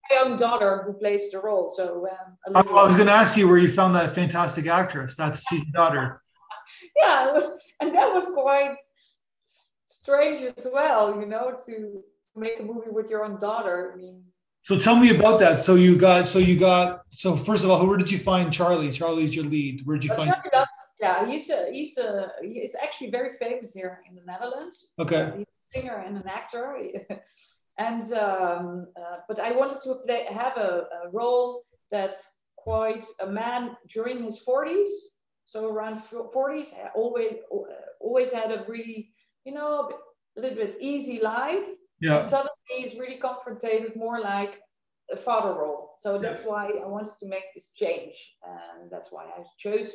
my 0.09 0.17
own 0.23 0.35
daughter 0.35 0.81
who 0.83 0.93
plays 0.93 1.29
the 1.29 1.41
role. 1.41 1.71
So 1.77 2.07
um, 2.47 2.55
I, 2.55 2.61
I 2.61 2.85
was 2.87 2.95
going 2.95 3.11
to 3.13 3.13
ask 3.13 3.37
you 3.37 3.47
where 3.47 3.59
you 3.59 3.69
found 3.69 3.93
that 3.93 4.15
fantastic 4.15 4.65
actress. 4.65 5.13
That's 5.13 5.47
she's 5.47 5.63
daughter. 5.65 6.23
yeah, 6.97 7.39
and 7.79 7.93
that 7.93 8.11
was 8.11 8.25
quite 8.33 8.77
strange 10.01 10.41
as 10.57 10.67
well. 10.71 11.19
You 11.19 11.25
know, 11.25 11.55
to 11.65 12.03
make 12.35 12.59
a 12.59 12.63
movie 12.63 12.89
with 12.89 13.09
your 13.09 13.23
own 13.23 13.39
daughter. 13.39 13.93
I 13.93 13.97
mean. 13.97 14.23
So 14.63 14.77
tell 14.77 14.95
me 14.95 15.09
about 15.15 15.39
that. 15.39 15.59
So 15.59 15.73
you 15.75 15.97
got, 15.97 16.27
so 16.27 16.37
you 16.37 16.59
got, 16.59 17.01
so 17.09 17.35
first 17.35 17.63
of 17.63 17.71
all, 17.71 17.87
where 17.87 17.97
did 17.97 18.11
you 18.11 18.19
find 18.19 18.53
Charlie? 18.53 18.91
Charlie's 18.91 19.35
your 19.35 19.45
lead. 19.45 19.81
Where 19.85 19.97
did 19.97 20.03
you 20.03 20.13
find? 20.15 20.31
yeah, 20.99 21.25
he's 21.25 21.49
a, 21.49 21.65
he's 21.71 21.97
a, 21.97 22.31
he's 22.43 22.75
actually 22.75 23.09
very 23.09 23.31
famous 23.33 23.73
here 23.73 24.01
in 24.07 24.15
the 24.15 24.21
Netherlands. 24.23 24.93
Okay. 24.99 25.23
Uh, 25.23 25.43
singer 25.73 26.03
and 26.05 26.15
an 26.15 26.27
actor. 26.27 26.77
and 27.79 28.13
um, 28.13 28.87
uh, 28.95 29.17
but 29.27 29.39
I 29.39 29.51
wanted 29.51 29.81
to 29.81 29.95
play, 30.05 30.25
have 30.29 30.57
a, 30.57 30.85
a, 31.05 31.09
role 31.11 31.63
that's 31.89 32.23
quite 32.55 33.05
a 33.19 33.27
man 33.27 33.75
during 33.89 34.23
his 34.23 34.43
40s. 34.47 34.89
So 35.45 35.67
around 35.69 36.01
40s, 36.01 36.67
always 36.95 37.33
always 37.99 38.31
had 38.31 38.51
a 38.51 38.63
really 38.67 39.10
you 39.45 39.53
know 39.53 39.91
a 40.37 40.41
little 40.41 40.57
bit 40.57 40.75
easy 40.79 41.21
life. 41.21 41.65
Yeah. 41.99 42.19
And 42.19 42.29
suddenly 42.29 42.51
he's 42.77 42.97
really 42.97 43.17
confronted 43.17 43.95
more 43.95 44.19
like 44.19 44.59
a 45.11 45.17
father 45.17 45.53
role. 45.53 45.93
So 45.99 46.17
that's 46.17 46.43
yeah. 46.43 46.49
why 46.49 46.65
I 46.83 46.87
wanted 46.87 47.13
to 47.19 47.27
make 47.27 47.43
this 47.53 47.73
change, 47.73 48.15
and 48.43 48.89
that's 48.89 49.11
why 49.11 49.25
I 49.25 49.43
chose 49.57 49.91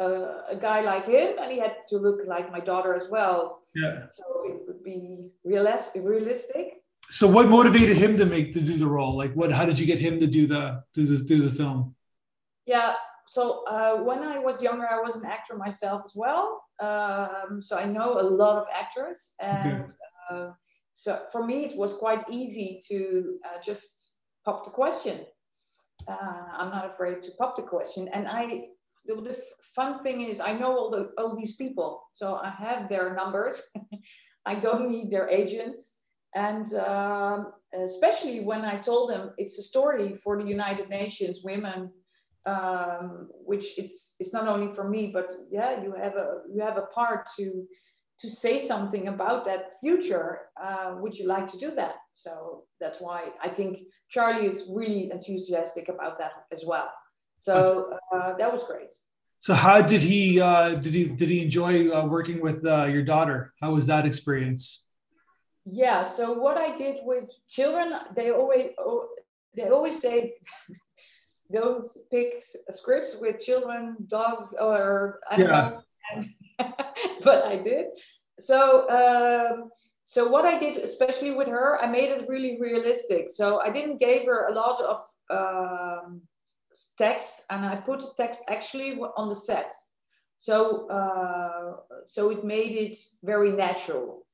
uh, 0.00 0.42
a 0.48 0.56
guy 0.56 0.80
like 0.80 1.06
him, 1.06 1.36
and 1.40 1.52
he 1.52 1.58
had 1.58 1.76
to 1.88 1.98
look 1.98 2.20
like 2.26 2.50
my 2.50 2.60
daughter 2.60 2.94
as 2.94 3.08
well. 3.08 3.60
Yeah. 3.74 4.06
So 4.10 4.24
it 4.46 4.62
would 4.66 4.82
be 4.82 5.28
realistic. 5.44 6.02
Realistic. 6.04 6.82
So 7.08 7.28
what 7.28 7.48
motivated 7.48 7.96
him 7.96 8.16
to 8.16 8.26
make 8.26 8.52
to 8.54 8.60
do 8.60 8.76
the 8.76 8.86
role? 8.86 9.16
Like, 9.16 9.34
what? 9.34 9.52
How 9.52 9.66
did 9.66 9.78
you 9.78 9.86
get 9.86 9.98
him 9.98 10.18
to 10.20 10.26
do 10.26 10.46
the 10.46 10.82
do 10.94 11.06
the 11.06 11.22
do 11.22 11.42
the 11.42 11.50
film? 11.50 11.94
Yeah. 12.66 12.94
So 13.26 13.64
uh, 13.68 13.96
when 13.96 14.22
I 14.22 14.38
was 14.38 14.62
younger, 14.62 14.86
I 14.86 15.00
was 15.00 15.16
an 15.16 15.24
actor 15.24 15.56
myself 15.56 16.02
as 16.04 16.12
well. 16.14 16.63
Um, 16.80 17.62
so 17.62 17.78
I 17.78 17.84
know 17.84 18.20
a 18.20 18.22
lot 18.22 18.58
of 18.58 18.66
actors, 18.74 19.32
and 19.40 19.94
uh, 20.30 20.50
so 20.92 21.22
for 21.32 21.44
me, 21.44 21.64
it 21.64 21.76
was 21.76 21.94
quite 21.94 22.24
easy 22.30 22.80
to 22.88 23.38
uh, 23.44 23.60
just 23.62 24.14
pop 24.44 24.64
the 24.64 24.70
question. 24.70 25.26
Uh, 26.08 26.42
I'm 26.52 26.70
not 26.70 26.86
afraid 26.86 27.22
to 27.24 27.30
pop 27.38 27.56
the 27.56 27.62
question. 27.62 28.08
And 28.08 28.26
I, 28.28 28.66
the, 29.06 29.16
the, 29.16 29.36
fun 29.74 30.04
thing 30.04 30.20
is, 30.22 30.38
I 30.38 30.52
know 30.52 30.76
all 30.78 30.90
the 30.90 31.10
all 31.18 31.34
these 31.34 31.56
people, 31.56 32.04
so 32.12 32.36
I 32.36 32.50
have 32.50 32.88
their 32.88 33.14
numbers. 33.14 33.60
I 34.46 34.54
don't 34.54 34.88
need 34.90 35.10
their 35.10 35.28
agents. 35.28 35.98
And 36.34 36.72
um, 36.74 37.52
especially 37.84 38.40
when 38.40 38.64
I 38.64 38.76
told 38.76 39.10
them 39.10 39.30
it's 39.36 39.58
a 39.58 39.62
story 39.62 40.14
for 40.14 40.40
the 40.40 40.48
United 40.48 40.88
Nations 40.88 41.40
women, 41.44 41.90
um, 42.46 43.28
which 43.44 43.78
it's 43.78 44.16
it's 44.20 44.32
not 44.32 44.48
only 44.48 44.74
for 44.74 44.88
me, 44.88 45.10
but 45.12 45.30
yeah, 45.50 45.82
you 45.82 45.92
have 45.92 46.14
a 46.16 46.42
you 46.52 46.60
have 46.60 46.76
a 46.76 46.86
part 46.94 47.26
to 47.36 47.66
to 48.20 48.30
say 48.30 48.58
something 48.58 49.08
about 49.08 49.44
that 49.44 49.72
future. 49.80 50.40
Uh, 50.62 50.94
would 50.98 51.16
you 51.16 51.26
like 51.26 51.50
to 51.50 51.58
do 51.58 51.74
that? 51.74 51.96
So 52.12 52.64
that's 52.80 53.00
why 53.00 53.30
I 53.42 53.48
think 53.48 53.80
Charlie 54.08 54.46
is 54.46 54.64
really 54.70 55.10
enthusiastic 55.10 55.88
about 55.88 56.18
that 56.18 56.32
as 56.52 56.64
well. 56.64 56.90
So 57.38 57.98
uh, 58.14 58.34
that 58.36 58.52
was 58.52 58.62
great. 58.64 58.94
So 59.38 59.52
how 59.52 59.82
did 59.82 60.00
he 60.00 60.40
uh, 60.40 60.74
did 60.74 60.94
he 60.94 61.06
did 61.06 61.28
he 61.28 61.42
enjoy 61.42 61.90
uh, 61.90 62.06
working 62.06 62.40
with 62.40 62.64
uh, 62.66 62.84
your 62.84 63.02
daughter? 63.02 63.52
How 63.60 63.72
was 63.72 63.86
that 63.86 64.06
experience? 64.06 64.86
Yeah. 65.66 66.04
So 66.04 66.32
what 66.32 66.56
I 66.58 66.76
did 66.76 66.96
with 67.02 67.30
children, 67.48 67.94
they 68.14 68.30
always 68.30 68.72
oh, 68.78 69.08
they 69.56 69.68
always 69.68 70.00
say. 70.00 70.34
don't 71.52 71.90
pick 72.10 72.42
scripts 72.70 73.16
with 73.20 73.40
children, 73.40 73.96
dogs, 74.06 74.54
or 74.60 75.20
animals. 75.30 75.82
Yeah. 76.10 76.22
but 77.22 77.44
I 77.44 77.56
did. 77.56 77.86
So, 78.38 78.88
um, 78.90 79.70
so 80.04 80.28
what 80.28 80.44
I 80.44 80.58
did, 80.58 80.78
especially 80.78 81.30
with 81.30 81.48
her, 81.48 81.80
I 81.82 81.86
made 81.86 82.10
it 82.10 82.28
really 82.28 82.58
realistic. 82.60 83.30
So 83.30 83.60
I 83.60 83.70
didn't 83.70 83.98
give 83.98 84.26
her 84.26 84.48
a 84.48 84.54
lot 84.54 84.80
of 84.82 85.00
um, 85.30 86.22
text, 86.98 87.42
and 87.50 87.64
I 87.64 87.76
put 87.76 88.00
the 88.00 88.12
text 88.16 88.42
actually 88.48 88.98
on 89.16 89.28
the 89.28 89.34
set. 89.34 89.72
So, 90.36 90.88
uh, 90.90 91.76
so 92.06 92.30
it 92.30 92.44
made 92.44 92.76
it 92.76 92.96
very 93.22 93.52
natural. 93.52 94.26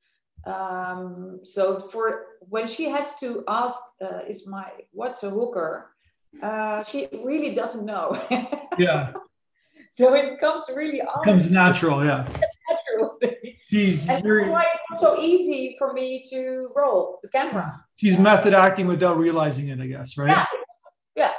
Um, 0.45 1.41
so 1.43 1.79
for 1.79 2.25
when 2.39 2.67
she 2.67 2.85
has 2.85 3.15
to 3.19 3.43
ask, 3.47 3.79
uh, 4.01 4.21
"Is 4.27 4.47
my 4.47 4.71
what's 4.91 5.23
a 5.23 5.29
hooker?" 5.29 5.90
Uh, 6.41 6.83
she 6.85 7.07
really 7.23 7.53
doesn't 7.53 7.85
know. 7.85 8.19
yeah. 8.77 9.13
So 9.91 10.13
it 10.13 10.39
comes 10.39 10.69
really 10.75 11.01
on. 11.01 11.23
Comes 11.23 11.51
natural, 11.51 12.05
yeah. 12.05 12.27
She's 13.61 14.07
and 14.07 14.23
that's 14.23 14.49
why 14.49 14.65
it's 14.89 15.01
so 15.01 15.19
easy 15.19 15.75
for 15.77 15.93
me 15.93 16.23
to 16.29 16.69
roll 16.75 17.19
the 17.23 17.29
camera. 17.29 17.71
She's 17.95 18.17
method 18.17 18.53
acting 18.53 18.87
without 18.87 19.17
realizing 19.17 19.69
it, 19.69 19.79
I 19.79 19.87
guess, 19.87 20.17
right? 20.17 20.29
Yeah. 20.29 20.45
Yeah. 21.15 21.31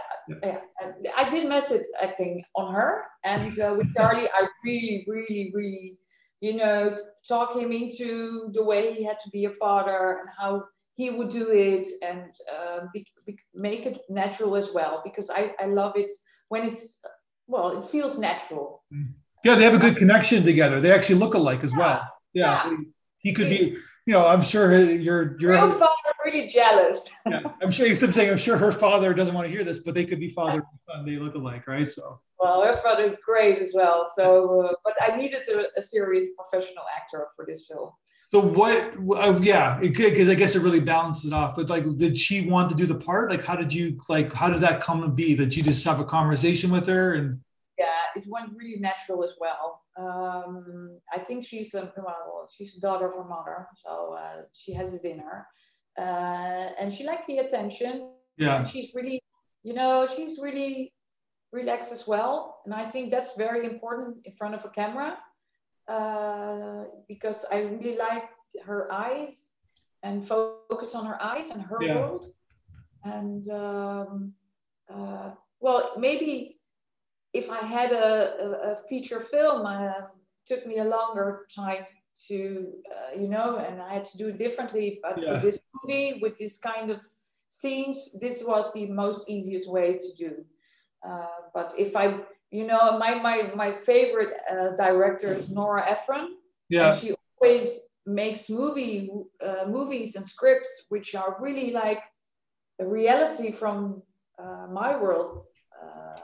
yeah. 0.43 0.59
yeah. 1.03 1.11
I 1.17 1.31
did 1.31 1.49
method 1.49 1.83
acting 2.01 2.45
on 2.55 2.75
her, 2.75 3.05
and 3.25 3.59
uh, 3.59 3.75
with 3.77 3.93
Charlie, 3.97 4.29
I 4.29 4.47
really, 4.65 5.05
really, 5.09 5.51
really, 5.55 5.99
you 6.41 6.55
know, 6.55 6.97
talk 7.27 7.57
him 7.57 7.73
into 7.73 8.51
the 8.53 8.65
way 8.65 8.95
he 8.95 9.05
had 9.05 9.19
to 9.25 9.31
be 9.31 9.47
a 9.47 9.51
father 9.55 10.21
and 10.21 10.29
how 10.39 10.65
he 10.95 11.11
would 11.11 11.31
do 11.31 11.51
it 11.51 11.87
and 12.03 12.31
uh, 12.53 12.81
be, 12.93 13.07
be, 13.27 13.39
make 13.55 13.87
it 13.87 14.01
natural 14.09 14.57
as 14.57 14.71
well 14.73 15.01
because 15.05 15.31
I, 15.31 15.53
I 15.59 15.67
love 15.67 15.97
it 15.97 16.11
when 16.49 16.65
it's 16.65 17.01
well 17.47 17.81
it 17.81 17.87
feels 17.87 18.19
natural. 18.19 18.85
Yeah 19.45 19.55
they 19.57 19.65
have 19.65 19.75
a 19.75 19.79
good 19.79 19.97
connection 19.97 20.45
together. 20.45 20.81
They 20.81 20.93
actually 20.93 21.17
look 21.17 21.35
alike 21.35 21.65
as 21.65 21.73
yeah. 21.73 21.79
well. 21.79 22.03
Yeah, 22.35 22.71
yeah. 22.71 22.77
He, 23.19 23.33
could 23.33 23.49
be 23.49 23.77
you 24.07 24.13
know 24.13 24.27
i'm 24.27 24.43
sure 24.43 24.75
you're 24.75 25.37
you're 25.39 25.53
Real 25.53 25.71
father 25.71 26.13
really 26.25 26.49
jealous. 26.49 27.09
Yeah 27.29 27.43
i'm 27.63 27.71
sure 27.71 27.87
you're 27.87 27.95
saying 27.95 28.31
i'm 28.31 28.37
sure 28.37 28.57
her 28.57 28.73
father 28.73 29.15
doesn't 29.15 29.35
want 29.35 29.47
to 29.47 29.53
hear 29.53 29.65
this 29.65 29.81
but 29.81 29.95
they 29.95 30.05
could 30.05 30.19
be 30.19 30.31
father 30.31 30.59
and 30.59 30.81
son. 30.89 31.07
They 31.07 31.17
look 31.17 31.35
alike 31.35 31.67
right? 31.69 31.91
So. 31.91 32.21
Well 32.39 32.65
her 32.65 32.77
father 32.77 33.17
great 33.25 33.59
as 33.59 33.73
well. 33.75 34.11
So 34.17 34.63
uh, 34.63 34.75
but 34.85 34.95
i 35.01 35.17
needed 35.17 35.43
a, 35.49 35.79
a 35.79 35.83
serious 35.83 36.27
professional 36.37 36.85
actor 36.97 37.29
for 37.37 37.45
this 37.47 37.67
film 37.69 37.91
so 38.33 38.41
what? 38.41 38.95
Uh, 39.15 39.39
yeah, 39.43 39.79
because 39.79 40.31
I 40.31 40.35
guess 40.35 40.57
it 40.57 40.63
really 40.63 40.81
balanced 40.81 41.27
it 41.27 41.35
off. 41.35 41.55
But 41.55 41.69
like, 41.69 41.85
did 41.99 42.19
she 42.19 42.49
want 42.49 42.71
to 42.71 42.75
do 42.75 42.87
the 42.87 42.95
part? 42.95 43.29
Like, 43.29 43.45
how 43.45 43.57
did 43.57 43.71
you 43.75 44.01
like? 44.09 44.33
How 44.33 44.49
did 44.49 44.63
that 44.63 44.81
come 44.81 45.03
to 45.03 45.09
be? 45.09 45.35
That 45.35 45.55
you 45.55 45.63
just 45.63 45.85
have 45.85 46.01
a 46.01 46.05
conversation 46.05 46.71
with 46.71 46.87
her 46.87 47.13
and? 47.13 47.41
Yeah, 47.79 47.87
it 48.17 48.25
went 48.27 48.51
really 48.57 48.81
natural 48.81 49.23
as 49.23 49.35
well. 49.39 49.83
Um, 49.99 50.99
I 51.13 51.19
think 51.19 51.45
she's 51.45 51.75
a 51.75 51.93
well, 51.95 52.49
she's 52.55 52.75
a 52.77 52.81
daughter 52.81 53.07
of 53.07 53.17
her 53.17 53.25
mother, 53.25 53.67
so 53.85 54.17
uh, 54.19 54.43
she 54.55 54.73
has 54.73 54.95
it 54.95 55.05
in 55.05 55.19
her, 55.19 55.47
uh, 55.99 56.71
and 56.79 56.91
she 56.91 57.05
liked 57.05 57.27
the 57.27 57.39
attention. 57.39 58.13
Yeah, 58.39 58.61
and 58.61 58.69
she's 58.69 58.95
really, 58.95 59.21
you 59.63 59.75
know, 59.75 60.09
she's 60.17 60.39
really 60.41 60.95
relaxed 61.53 61.93
as 61.93 62.07
well, 62.07 62.61
and 62.65 62.73
I 62.73 62.89
think 62.89 63.11
that's 63.11 63.37
very 63.37 63.67
important 63.67 64.19
in 64.25 64.33
front 64.33 64.55
of 64.55 64.65
a 64.65 64.71
camera 64.71 65.19
uh, 65.89 66.85
because 67.09 67.45
I 67.51 67.63
really 67.63 67.97
like 67.97 68.29
her 68.65 68.93
eyes 68.93 69.49
and 70.03 70.27
focus 70.27 70.95
on 70.95 71.07
her 71.07 71.21
eyes 71.23 71.51
and 71.51 71.63
her 71.63 71.79
yeah. 71.81 71.95
world. 71.97 72.33
And 73.05 73.49
um, 73.51 74.33
uh, 74.93 75.31
well, 75.61 75.93
maybe 75.97 76.59
if 77.33 77.51
I 77.51 77.61
had 77.61 77.93
a, 77.93 78.35
a, 78.45 78.73
a 78.73 78.77
feature 78.89 79.21
film, 79.21 79.67
uh, 79.67 79.93
took 80.47 80.67
me 80.67 80.79
a 80.79 80.85
longer 80.85 81.47
time 81.55 81.87
to, 82.29 82.73
uh, 82.91 83.21
you 83.21 83.29
know, 83.29 83.57
and 83.57 83.81
I 83.81 83.95
had 83.95 84.05
to 84.07 84.19
do 84.19 84.29
it 84.29 84.39
differently. 84.39 85.01
But 85.03 85.19
yeah. 85.19 85.35
for 85.35 85.47
this 85.47 85.61
movie, 85.83 86.19
with 86.21 86.39
this 86.39 86.59
kind 86.59 86.91
of 86.91 87.01
scenes, 87.49 88.17
this 88.21 88.43
was 88.45 88.73
the 88.73 88.91
most 88.91 89.29
easiest 89.29 89.69
way 89.71 89.99
to 89.99 90.15
do. 90.17 90.45
Uh, 91.07 91.27
but 91.55 91.75
if 91.79 91.97
I 91.97 92.21
you 92.53 92.67
know, 92.67 92.99
my 92.99 93.15
my 93.15 93.51
my 93.55 93.73
favorite 93.73 94.35
uh, 94.51 94.77
director 94.77 95.33
is 95.33 95.49
Nora 95.51 95.89
Ephron. 95.91 96.37
Yeah. 96.69 96.95
she 96.97 97.15
always 97.41 97.81
makes 98.07 98.51
movie 98.51 99.11
uh, 99.45 99.65
movies 99.67 100.17
and 100.17 100.27
scripts 100.27 100.85
which 100.89 101.15
are 101.15 101.37
really 101.41 101.73
like 101.73 102.03
a 102.79 102.87
reality 102.87 103.53
from 103.53 104.03
uh, 104.39 104.67
my 104.71 104.97
world. 104.97 105.47
Uh, 105.83 106.21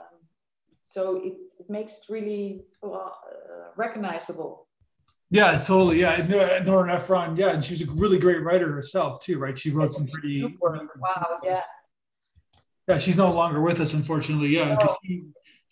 so 0.83 1.17
it, 1.17 1.33
it 1.59 1.69
makes 1.69 1.93
it 1.93 2.13
really 2.13 2.65
uh, 2.83 3.09
recognizable. 3.75 4.67
Yeah, 5.31 5.51
totally. 5.57 5.99
Yeah, 6.01 6.63
Nora 6.65 6.95
Ephron. 6.95 7.35
Yeah, 7.35 7.51
and 7.51 7.63
she's 7.63 7.87
a 7.87 7.91
really 7.91 8.17
great 8.17 8.41
writer 8.41 8.71
herself 8.71 9.19
too, 9.19 9.37
right? 9.37 9.57
She 9.57 9.69
wrote 9.69 9.93
some 9.93 10.07
pretty. 10.07 10.57
Wow. 10.61 11.39
Yeah. 11.43 11.61
Yeah, 12.87 12.97
she's 12.97 13.17
no 13.17 13.31
longer 13.31 13.61
with 13.61 13.79
us, 13.81 13.93
unfortunately. 13.93 14.49
Yeah, 14.49 14.73
no. 14.73 14.97
she, 15.05 15.25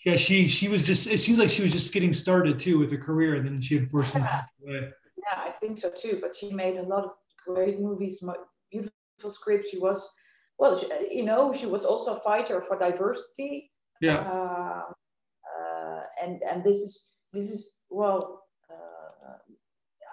yeah, 0.05 0.15
she 0.15 0.47
she 0.47 0.67
was 0.67 0.81
just. 0.83 1.07
It 1.07 1.19
seems 1.19 1.39
like 1.39 1.49
she 1.49 1.63
was 1.63 1.71
just 1.71 1.93
getting 1.93 2.13
started 2.13 2.59
too 2.59 2.79
with 2.79 2.91
her 2.91 2.97
career, 2.97 3.35
and 3.35 3.45
then 3.45 3.59
she 3.59 3.77
unfortunately 3.77 4.29
yeah. 4.65 4.81
Yeah, 5.17 5.41
I 5.43 5.49
think 5.49 5.77
so 5.77 5.89
too. 5.89 6.19
But 6.21 6.35
she 6.35 6.51
made 6.51 6.77
a 6.77 6.83
lot 6.83 7.03
of 7.03 7.11
great 7.45 7.79
movies, 7.79 8.23
beautiful 8.71 9.29
scripts. 9.29 9.69
She 9.69 9.79
was, 9.79 10.07
well, 10.57 10.77
she, 10.77 10.87
you 11.11 11.25
know, 11.25 11.53
she 11.53 11.65
was 11.65 11.83
also 11.83 12.13
a 12.13 12.19
fighter 12.19 12.61
for 12.61 12.77
diversity. 12.77 13.71
Yeah. 13.99 14.19
Uh, 14.19 14.83
uh, 15.59 16.01
and 16.21 16.41
and 16.43 16.63
this 16.63 16.77
is 16.77 17.09
this 17.33 17.49
is 17.49 17.77
well. 17.89 18.43
Uh, 18.69 19.37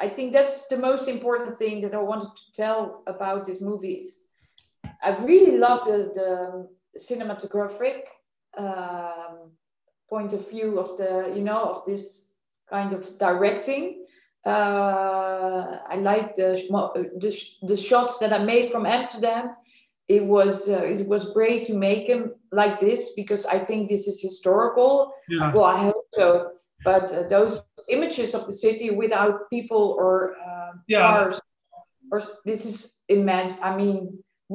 I 0.01 0.09
think 0.09 0.33
that's 0.33 0.67
the 0.69 0.79
most 0.79 1.09
important 1.09 1.57
thing 1.57 1.83
that 1.83 1.95
I 1.95 1.99
wanted 1.99 2.31
to 2.35 2.53
tell 2.53 3.03
about 3.07 3.45
this 3.45 3.61
movies. 3.61 4.23
I 5.03 5.11
really 5.19 5.59
love 5.59 5.85
the, 5.85 6.11
the 6.15 6.69
cinematographic 6.99 8.05
um, 8.57 9.53
point 10.15 10.33
of 10.33 10.43
view 10.55 10.71
of 10.85 10.89
the, 11.01 11.13
you 11.37 11.45
know, 11.49 11.63
of 11.73 11.79
this 11.89 12.05
kind 12.75 12.91
of 12.99 13.03
directing. 13.27 13.85
Uh, 14.55 15.79
I 15.95 15.97
like 16.11 16.29
the, 16.41 16.51
the, 17.25 17.33
the 17.71 17.79
shots 17.89 18.15
that 18.21 18.33
I 18.39 18.41
made 18.53 18.67
from 18.71 18.85
Amsterdam. 18.99 19.45
It 20.17 20.25
was 20.35 20.69
uh, 20.69 20.85
it 20.95 21.09
was 21.13 21.23
great 21.39 21.63
to 21.69 21.75
make 21.89 22.03
them 22.11 22.23
like 22.61 22.77
this 22.87 23.03
because 23.21 23.43
I 23.57 23.59
think 23.69 23.81
this 23.83 24.05
is 24.11 24.19
historical. 24.29 24.93
Yeah. 25.31 25.55
Well, 25.55 25.71
I 25.77 25.79
hope 25.89 26.09
so. 26.21 26.29
But 26.91 27.07
uh, 27.11 27.23
those 27.35 27.55
images 27.97 28.35
of 28.35 28.43
the 28.49 28.57
city 28.67 28.89
without 29.03 29.35
people 29.55 29.85
or 30.03 30.15
uh, 30.47 30.73
yeah. 30.95 31.01
cars, 31.01 31.41
or 32.13 32.19
this 32.45 32.63
is 32.71 32.79
immense. 33.09 33.55
I 33.69 33.71
mean, 33.81 33.99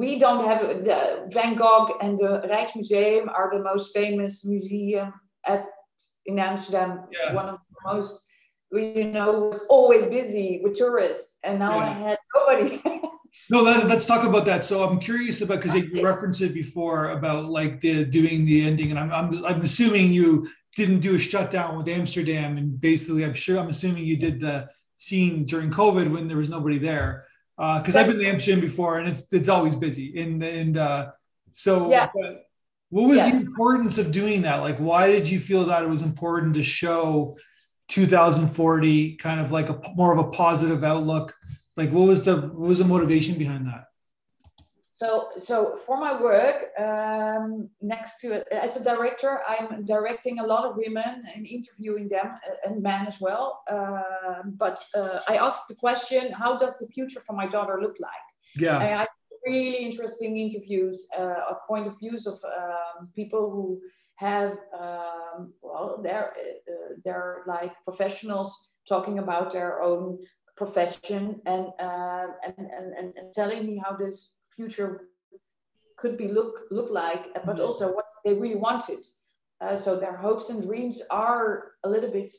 we 0.02 0.20
don't 0.24 0.44
have 0.50 0.60
the 0.88 1.00
Van 1.34 1.56
Gogh 1.56 1.98
and 2.00 2.12
the 2.22 2.32
Rijksmuseum 2.52 3.24
are 3.38 3.48
the 3.52 3.62
most 3.70 3.86
famous 3.92 4.34
museum 4.54 5.12
at 5.46 5.66
in 6.26 6.38
Amsterdam, 6.38 7.04
yeah. 7.12 7.34
one 7.34 7.48
of 7.48 7.58
the 7.70 7.92
most 7.92 8.26
you 8.72 9.06
know 9.06 9.48
was 9.48 9.64
always 9.68 10.06
busy 10.06 10.60
with 10.62 10.74
tourists, 10.74 11.38
and 11.42 11.58
now 11.58 11.76
yeah. 11.76 11.90
I 11.90 11.92
had 11.92 12.18
nobody. 12.34 12.82
no, 13.50 13.62
let, 13.62 13.90
us 13.90 14.06
talk 14.06 14.26
about 14.26 14.44
that. 14.46 14.64
So 14.64 14.82
I'm 14.82 15.00
curious 15.00 15.40
about 15.40 15.60
because 15.60 15.74
you 15.74 16.02
referenced 16.02 16.40
it 16.40 16.54
before 16.54 17.10
about 17.10 17.46
like 17.46 17.80
the 17.80 18.04
doing 18.04 18.44
the 18.44 18.64
ending, 18.66 18.90
and 18.90 18.98
I'm, 18.98 19.12
I'm 19.12 19.44
I'm 19.46 19.60
assuming 19.60 20.12
you 20.12 20.46
didn't 20.76 21.00
do 21.00 21.16
a 21.16 21.18
shutdown 21.18 21.76
with 21.76 21.88
Amsterdam, 21.88 22.56
and 22.56 22.80
basically 22.80 23.24
I'm 23.24 23.34
sure 23.34 23.58
I'm 23.58 23.68
assuming 23.68 24.04
you 24.04 24.16
did 24.16 24.40
the 24.40 24.68
scene 24.98 25.44
during 25.44 25.70
COVID 25.70 26.10
when 26.10 26.28
there 26.28 26.36
was 26.36 26.48
nobody 26.48 26.78
there. 26.78 27.26
because 27.56 27.96
uh, 27.96 28.00
I've 28.00 28.06
been 28.06 28.18
to 28.18 28.26
Amsterdam 28.26 28.60
before, 28.60 28.98
and 28.98 29.08
it's 29.08 29.32
it's 29.32 29.48
always 29.48 29.74
busy. 29.74 30.20
And 30.20 30.42
and 30.42 30.76
uh, 30.76 31.10
so, 31.52 31.90
yeah. 31.90 32.06
What 32.90 33.08
was 33.08 33.18
the 33.18 33.36
importance 33.36 33.98
of 33.98 34.10
doing 34.10 34.42
that? 34.42 34.56
Like, 34.56 34.78
why 34.78 35.10
did 35.10 35.28
you 35.28 35.38
feel 35.38 35.64
that 35.64 35.82
it 35.82 35.88
was 35.88 36.02
important 36.02 36.54
to 36.54 36.62
show 36.62 37.34
2040 37.88 39.16
kind 39.16 39.40
of 39.40 39.52
like 39.52 39.68
a 39.68 39.80
more 39.94 40.12
of 40.12 40.18
a 40.18 40.30
positive 40.30 40.84
outlook? 40.84 41.34
Like, 41.76 41.90
what 41.90 42.06
was 42.08 42.24
the 42.24 42.36
what 42.36 42.68
was 42.68 42.78
the 42.78 42.84
motivation 42.84 43.38
behind 43.38 43.66
that? 43.66 43.84
So, 44.96 45.28
so 45.38 45.76
for 45.76 45.96
my 45.96 46.20
work, 46.20 46.78
um, 46.78 47.70
next 47.80 48.20
to 48.20 48.44
as 48.52 48.76
a 48.76 48.84
director, 48.84 49.40
I'm 49.48 49.86
directing 49.86 50.40
a 50.40 50.46
lot 50.46 50.66
of 50.66 50.76
women 50.76 51.24
and 51.34 51.46
interviewing 51.46 52.06
them 52.08 52.38
and 52.66 52.82
men 52.82 53.06
as 53.06 53.18
well. 53.18 53.62
Uh, 53.70 54.42
but 54.44 54.84
uh, 54.94 55.20
I 55.26 55.38
asked 55.38 55.68
the 55.68 55.74
question, 55.74 56.32
how 56.32 56.58
does 56.58 56.76
the 56.78 56.86
future 56.88 57.20
for 57.20 57.34
my 57.34 57.46
daughter 57.46 57.78
look 57.80 57.96
like? 57.98 58.26
Yeah. 58.56 58.76
I 58.76 59.06
really 59.46 59.84
interesting 59.84 60.36
interviews 60.36 61.08
uh, 61.18 61.40
of 61.50 61.56
point 61.66 61.86
of 61.86 61.98
views 61.98 62.26
of 62.26 62.38
um, 62.44 63.10
people 63.14 63.50
who 63.50 63.80
have, 64.16 64.52
um, 64.78 65.52
well, 65.62 66.00
they're, 66.02 66.32
uh, 66.68 66.94
they're 67.04 67.42
like 67.46 67.72
professionals 67.84 68.68
talking 68.88 69.18
about 69.18 69.52
their 69.52 69.80
own 69.82 70.18
profession 70.56 71.40
and, 71.46 71.68
uh, 71.78 72.26
and, 72.44 72.70
and, 72.98 73.14
and 73.16 73.32
telling 73.32 73.66
me 73.66 73.80
how 73.82 73.96
this 73.96 74.34
future 74.54 75.08
could 75.96 76.16
be 76.16 76.28
look 76.28 76.62
look 76.70 76.90
like, 76.90 77.32
but 77.34 77.56
mm-hmm. 77.56 77.60
also 77.60 77.92
what 77.92 78.06
they 78.24 78.34
really 78.34 78.56
wanted. 78.56 79.04
Uh, 79.60 79.76
so 79.76 79.96
their 79.96 80.16
hopes 80.16 80.48
and 80.48 80.62
dreams 80.62 81.02
are 81.10 81.72
a 81.84 81.88
little 81.88 82.10
bit 82.10 82.32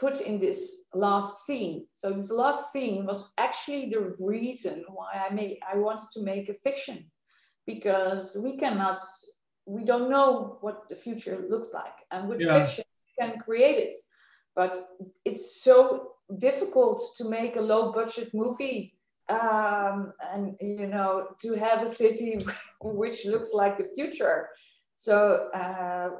put 0.00 0.20
in 0.22 0.40
this 0.40 0.84
last 0.94 1.44
scene. 1.44 1.86
So 1.92 2.10
this 2.10 2.30
last 2.30 2.72
scene 2.72 3.04
was 3.04 3.32
actually 3.36 3.90
the 3.90 4.14
reason 4.18 4.84
why 4.88 5.26
I 5.28 5.32
made 5.32 5.58
I 5.70 5.76
wanted 5.76 6.08
to 6.14 6.22
make 6.22 6.48
a 6.48 6.54
fiction, 6.54 7.10
because 7.66 8.36
we 8.42 8.56
cannot 8.56 9.04
we 9.66 9.84
don't 9.84 10.10
know 10.10 10.58
what 10.62 10.88
the 10.88 10.96
future 10.96 11.44
looks 11.48 11.68
like, 11.74 11.98
and 12.10 12.28
with 12.28 12.40
yeah. 12.40 12.66
fiction 12.66 12.84
we 13.06 13.24
can 13.24 13.38
create 13.38 13.78
it, 13.86 13.94
but 14.56 14.74
it's 15.24 15.62
so 15.62 16.12
difficult 16.38 16.98
to 17.18 17.24
make 17.28 17.56
a 17.56 17.60
low 17.60 17.92
budget 17.92 18.30
movie 18.32 18.94
um, 19.28 20.12
and 20.32 20.56
you 20.60 20.86
know 20.86 21.28
to 21.42 21.54
have 21.54 21.82
a 21.82 21.88
city 21.88 22.44
which 22.82 23.24
looks 23.26 23.52
like 23.52 23.76
the 23.78 23.88
future 23.96 24.48
so 24.96 25.48
uh, 25.54 26.10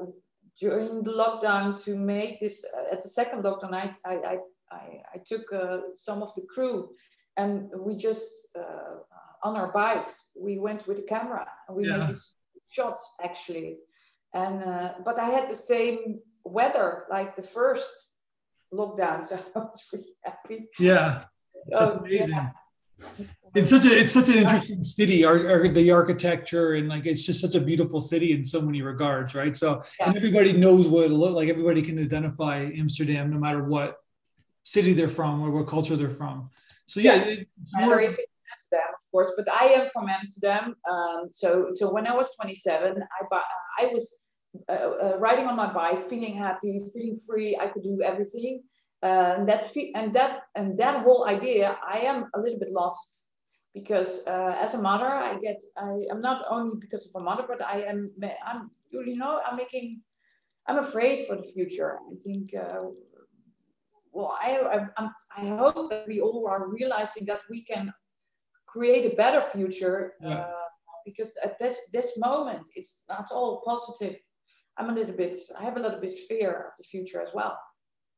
during 0.60 1.02
the 1.02 1.12
lockdown 1.12 1.82
to 1.84 1.96
make 1.96 2.38
this 2.40 2.64
uh, 2.76 2.92
at 2.92 3.02
the 3.02 3.08
second 3.08 3.42
lockdown 3.42 3.72
i 3.74 3.94
i 4.04 4.38
i, 4.70 5.02
I 5.14 5.18
took 5.26 5.52
uh, 5.52 5.78
some 5.96 6.22
of 6.22 6.34
the 6.34 6.42
crew 6.54 6.90
and 7.36 7.70
we 7.78 7.96
just 7.96 8.30
uh, 8.56 8.96
on 9.42 9.56
our 9.56 9.72
bikes 9.72 10.30
we 10.38 10.58
went 10.58 10.86
with 10.86 10.98
the 10.98 11.08
camera 11.14 11.46
and 11.66 11.76
we 11.76 11.86
yeah. 11.86 11.96
made 11.96 12.08
these 12.08 12.36
shots 12.68 13.14
actually. 13.22 13.78
And 14.32 14.62
uh, 14.62 14.92
but 15.04 15.18
i 15.18 15.28
had 15.36 15.48
the 15.48 15.56
same 15.56 16.20
weather 16.44 17.04
like 17.10 17.34
the 17.34 17.42
first 17.42 17.94
lockdown 18.72 19.24
so 19.28 19.36
i 19.56 19.58
was 19.58 19.82
really 19.92 20.14
happy. 20.24 20.68
Yeah. 20.78 21.24
That's 21.68 21.94
um, 21.94 21.98
amazing. 22.00 22.34
yeah 22.36 22.50
it's 23.54 23.70
such 23.70 23.84
a 23.84 23.88
it's 23.88 24.12
such 24.12 24.28
an 24.28 24.36
interesting 24.36 24.84
city 24.84 25.24
our, 25.24 25.48
our, 25.50 25.68
the 25.68 25.90
architecture 25.90 26.74
and 26.74 26.88
like 26.88 27.06
it's 27.06 27.26
just 27.26 27.40
such 27.40 27.54
a 27.54 27.60
beautiful 27.60 28.00
city 28.00 28.32
in 28.32 28.44
so 28.44 28.60
many 28.60 28.82
regards 28.82 29.34
right 29.34 29.56
so 29.56 29.80
yeah. 29.98 30.06
and 30.06 30.16
everybody 30.16 30.52
knows 30.52 30.88
what 30.88 31.04
it 31.04 31.10
looks 31.10 31.34
like 31.34 31.48
everybody 31.48 31.82
can 31.82 31.98
identify 31.98 32.70
amsterdam 32.76 33.30
no 33.30 33.38
matter 33.38 33.64
what 33.64 33.96
city 34.62 34.92
they're 34.92 35.08
from 35.08 35.42
or 35.42 35.50
what 35.50 35.66
culture 35.66 35.96
they're 35.96 36.10
from 36.10 36.48
so 36.86 37.00
yeah, 37.00 37.16
yeah. 37.16 37.34
It's 37.62 37.74
more, 37.74 38.00
amsterdam 38.00 38.90
of 38.94 39.10
course 39.10 39.32
but 39.36 39.50
i 39.52 39.64
am 39.64 39.88
from 39.92 40.08
amsterdam 40.08 40.76
um, 40.90 41.28
so 41.32 41.70
so 41.74 41.92
when 41.92 42.06
i 42.06 42.14
was 42.14 42.28
27 42.36 43.02
i 43.02 43.40
i 43.80 43.86
was 43.86 44.14
uh, 44.68 44.72
uh, 44.72 45.16
riding 45.18 45.46
on 45.46 45.56
my 45.56 45.72
bike 45.72 46.08
feeling 46.08 46.34
happy 46.34 46.88
feeling 46.92 47.18
free 47.26 47.56
i 47.60 47.66
could 47.66 47.82
do 47.82 48.00
everything 48.02 48.62
uh, 49.02 49.34
and 49.38 49.48
that 49.48 49.66
and 49.94 50.12
that 50.12 50.42
and 50.54 50.78
that 50.78 51.02
whole 51.02 51.26
idea 51.26 51.78
i 51.86 51.98
am 51.98 52.26
a 52.34 52.40
little 52.40 52.58
bit 52.58 52.70
lost 52.70 53.24
because 53.74 54.26
uh, 54.26 54.54
as 54.60 54.74
a 54.74 54.82
mother 54.82 55.06
i 55.06 55.38
get 55.38 55.60
i 55.76 56.04
am 56.10 56.20
not 56.20 56.44
only 56.50 56.76
because 56.78 57.06
of 57.06 57.20
a 57.20 57.24
mother 57.24 57.44
but 57.48 57.62
i 57.62 57.80
am 57.80 58.10
i'm 58.46 58.70
you 58.90 59.16
know 59.16 59.40
i'm 59.46 59.56
making 59.56 60.00
i'm 60.66 60.78
afraid 60.78 61.26
for 61.26 61.36
the 61.36 61.42
future. 61.42 61.98
I 62.12 62.16
think 62.22 62.54
uh, 62.54 62.80
well 64.12 64.36
I, 64.40 64.60
I 64.98 65.08
i 65.36 65.48
hope 65.56 65.90
that 65.90 66.06
we 66.06 66.20
all 66.20 66.46
are 66.46 66.68
realizing 66.68 67.24
that 67.26 67.40
we 67.48 67.62
can 67.62 67.92
create 68.66 69.12
a 69.12 69.16
better 69.16 69.42
future 69.42 70.14
yeah. 70.20 70.40
Uh, 70.40 70.68
because 71.04 71.32
at 71.42 71.58
this 71.58 71.88
this 71.92 72.18
moment 72.18 72.68
it's 72.74 73.04
not 73.08 73.30
all 73.32 73.62
positive. 73.64 74.16
I'm 74.76 74.90
a 74.90 74.94
little 74.94 75.16
bit 75.16 75.36
i 75.58 75.62
have 75.64 75.76
a 75.76 75.80
little 75.80 76.00
bit 76.00 76.18
fear 76.28 76.50
of 76.68 76.72
the 76.78 76.84
future 76.84 77.20
as 77.22 77.32
well 77.34 77.56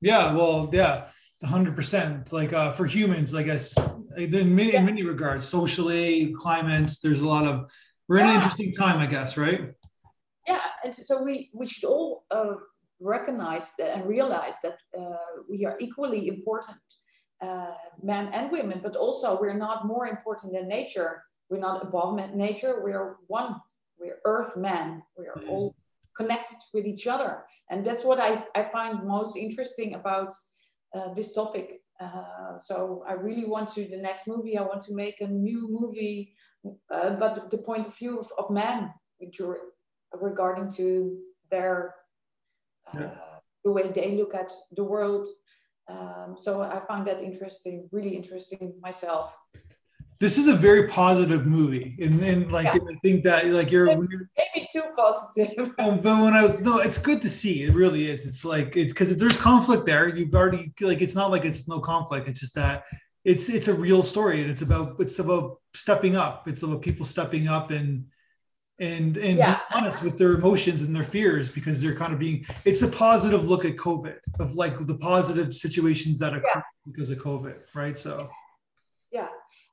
yeah, 0.03 0.35
well, 0.35 0.69
yeah, 0.73 1.07
hundred 1.45 1.77
percent. 1.77 2.33
Like 2.33 2.53
uh, 2.53 2.73
for 2.73 2.85
humans, 2.85 3.35
I 3.35 3.43
guess 3.45 3.77
in 4.17 4.55
many, 4.55 4.73
yeah. 4.73 4.81
in 4.81 4.85
many 4.85 5.03
regards, 5.05 5.49
socially, 5.49 6.35
climates. 6.37 6.99
There's 6.99 7.21
a 7.21 7.29
lot 7.29 7.47
of. 7.47 7.71
We're 8.09 8.19
in 8.19 8.27
yeah. 8.27 8.31
an 8.31 8.37
interesting 8.37 8.73
time, 8.73 8.99
I 8.99 9.07
guess, 9.07 9.37
right? 9.37 9.73
Yeah, 10.47 10.61
and 10.85 10.95
so 10.95 11.23
we 11.23 11.51
we 11.55 11.67
should 11.67 11.85
all 11.85 12.25
uh, 12.31 12.55
recognize 13.01 13.73
that 13.79 13.97
and 13.97 14.07
realize 14.07 14.57
that 14.62 14.79
uh, 14.99 15.43
we 15.49 15.65
are 15.65 15.77
equally 15.81 16.29
important, 16.29 16.79
uh, 17.41 17.75
men 18.03 18.29
and 18.33 18.51
women. 18.51 18.81
But 18.83 18.97
also, 18.97 19.38
we're 19.41 19.55
not 19.55 19.87
more 19.87 20.09
important 20.09 20.53
than 20.53 20.69
nature. 20.69 21.23
We're 21.49 21.61
not 21.61 21.83
above 21.83 22.19
nature. 22.35 22.83
We're 22.83 23.17
one. 23.29 23.57
We're 23.99 24.19
Earth 24.25 24.57
men. 24.57 25.03
We 25.17 25.27
are 25.27 25.37
mm. 25.37 25.49
all 25.49 25.77
connected 26.16 26.59
with 26.75 26.87
each 26.87 27.07
other. 27.07 27.44
And 27.70 27.85
that's 27.85 28.05
what 28.05 28.20
I, 28.20 28.42
I 28.55 28.64
find 28.64 29.07
most 29.07 29.37
interesting 29.37 29.94
about 29.94 30.31
uh, 30.94 31.12
this 31.14 31.33
topic. 31.33 31.81
Uh, 32.01 32.59
so 32.59 33.05
I 33.09 33.12
really 33.12 33.46
want 33.46 33.68
to, 33.75 33.87
the 33.87 33.96
next 33.96 34.27
movie, 34.27 34.59
I 34.59 34.62
want 34.62 34.83
to 34.83 34.94
make 34.94 35.20
a 35.20 35.27
new 35.27 35.68
movie, 35.70 36.35
uh, 36.92 37.11
but 37.11 37.51
the 37.51 37.59
point 37.59 37.87
of 37.87 37.96
view 37.96 38.18
of, 38.18 38.29
of 38.38 38.51
men 38.51 38.92
regarding 40.20 40.70
to 40.72 41.18
their, 41.51 41.94
uh, 42.94 43.01
yeah. 43.01 43.14
the 43.64 43.70
way 43.70 43.90
they 43.90 44.16
look 44.16 44.35
at 44.35 44.53
the 44.72 44.85
world. 44.85 45.29
Um, 45.88 46.37
so 46.37 46.62
I 46.62 46.81
find 46.87 47.07
that 47.07 47.22
interesting, 47.22 47.88
really 47.92 48.16
interesting 48.16 48.75
myself 48.81 49.37
this 50.23 50.39
is 50.39 50.47
a 50.47 50.55
very 50.55 50.87
positive 50.87 51.49
movie. 51.49 51.97
And, 52.01 52.23
and 52.23 52.53
like 52.53 52.67
yeah. 52.67 52.79
i 52.89 52.95
think 53.03 53.25
that 53.25 53.45
like 53.47 53.73
you're 53.73 53.87
maybe 53.87 54.69
too 54.73 54.85
positive. 54.97 55.75
Um, 55.81 56.01
but 56.01 56.23
when 56.23 56.33
i 56.33 56.45
was 56.45 56.59
no 56.61 56.79
it's 56.79 56.99
good 56.99 57.21
to 57.23 57.29
see. 57.29 57.65
It 57.65 57.75
really 57.75 58.09
is. 58.09 58.25
It's 58.25 58.45
like 58.45 58.77
it's 58.77 58.93
because 58.93 59.15
there's 59.17 59.37
conflict 59.37 59.85
there. 59.85 60.09
You've 60.09 60.35
already 60.35 60.73
like 60.81 61.03
it's 61.03 61.17
not 61.17 61.33
like 61.33 61.45
it's 61.45 61.67
no 61.67 61.81
conflict. 61.81 62.29
It's 62.29 62.39
just 62.39 62.55
that 62.55 62.85
it's 63.25 63.49
it's 63.49 63.67
a 63.67 63.75
real 63.75 64.05
story 64.05 64.41
and 64.43 64.49
it's 64.49 64.63
about 64.63 65.01
it's 65.01 65.19
about 65.19 65.59
stepping 65.75 66.15
up. 66.15 66.47
It's 66.47 66.63
about 66.63 66.83
people 66.83 67.05
stepping 67.05 67.49
up 67.49 67.73
and 67.73 68.05
and 68.79 69.17
and 69.17 69.39
yeah. 69.39 69.55
being 69.55 69.59
honest 69.75 70.05
with 70.05 70.17
their 70.19 70.35
emotions 70.35 70.83
and 70.83 70.95
their 70.95 71.05
fears 71.17 71.51
because 71.51 71.83
they're 71.83 71.97
kind 71.97 72.13
of 72.13 72.21
being 72.21 72.45
it's 72.65 72.83
a 72.83 72.89
positive 72.89 73.49
look 73.49 73.65
at 73.65 73.77
covid 73.77 74.17
of 74.41 74.55
like 74.55 74.75
the 74.87 74.97
positive 74.97 75.53
situations 75.53 76.19
that 76.19 76.33
occur 76.33 76.51
yeah. 76.55 76.63
because 76.87 77.11
of 77.11 77.19
covid 77.19 77.57
right? 77.75 77.99
So 77.99 78.31